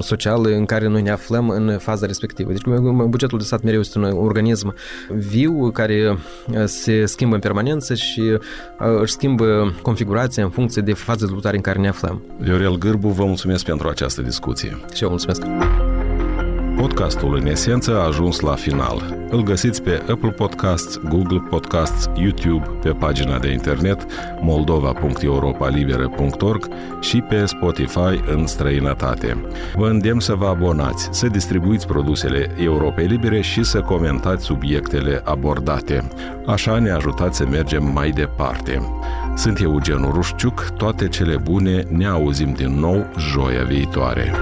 socială 0.00 0.48
în 0.48 0.64
care 0.64 0.86
noi 0.86 1.02
ne 1.02 1.10
aflăm 1.10 1.48
în 1.48 1.78
faza 1.78 2.06
respectivă. 2.06 2.52
Deci 2.52 2.62
bugetul 3.06 3.38
de 3.38 3.44
stat 3.44 3.62
mereu 3.62 3.80
este 3.80 3.98
un 3.98 4.04
organism 4.04 4.74
viu 5.08 5.70
care 5.70 6.18
se 6.64 7.04
schimbă 7.04 7.34
în 7.34 7.40
permanență 7.40 7.94
și 7.94 8.38
își 9.00 9.12
schimbă 9.12 9.74
configurația 9.82 10.44
în 10.44 10.50
funcție 10.50 10.82
de 10.82 10.92
faza 10.92 11.18
de 11.18 11.24
dezvoltare 11.24 11.56
în 11.56 11.62
care 11.62 11.78
ne 11.78 11.88
aflăm. 11.88 12.22
Viorel 12.38 12.78
Gârbu, 12.78 13.08
vă 13.08 13.24
mulțumesc 13.24 13.64
pentru 13.64 13.88
această 13.88 14.22
discuție. 14.22 14.78
Și 14.94 15.02
eu 15.02 15.08
mulțumesc. 15.08 15.42
Podcastul 16.78 17.36
în 17.36 17.46
esență 17.46 17.98
a 17.98 18.06
ajuns 18.06 18.40
la 18.40 18.54
final. 18.54 19.16
Îl 19.30 19.42
găsiți 19.42 19.82
pe 19.82 20.02
Apple 20.10 20.30
Podcasts, 20.30 21.00
Google 21.08 21.42
Podcasts, 21.50 22.10
YouTube, 22.14 22.66
pe 22.82 22.90
pagina 22.90 23.38
de 23.38 23.50
internet 23.50 24.06
moldova.europalibera.org 24.40 26.68
și 27.00 27.20
pe 27.20 27.44
Spotify 27.44 28.20
în 28.26 28.46
străinătate. 28.46 29.44
Vă 29.74 29.88
îndemn 29.88 30.20
să 30.20 30.34
vă 30.34 30.46
abonați, 30.46 31.08
să 31.10 31.26
distribuiți 31.26 31.86
produsele 31.86 32.54
Europei 32.56 33.06
Libere 33.06 33.40
și 33.40 33.62
să 33.62 33.80
comentați 33.80 34.44
subiectele 34.44 35.20
abordate. 35.24 36.08
Așa 36.46 36.78
ne 36.78 36.90
ajutați 36.90 37.36
să 37.36 37.46
mergem 37.46 37.92
mai 37.92 38.10
departe. 38.10 38.82
Sunt 39.36 39.60
Eugen 39.60 40.10
Rușciuc, 40.12 40.72
toate 40.76 41.08
cele 41.08 41.36
bune, 41.36 41.84
ne 41.88 42.06
auzim 42.06 42.52
din 42.52 42.78
nou 42.78 43.06
joia 43.16 43.62
viitoare. 43.62 44.32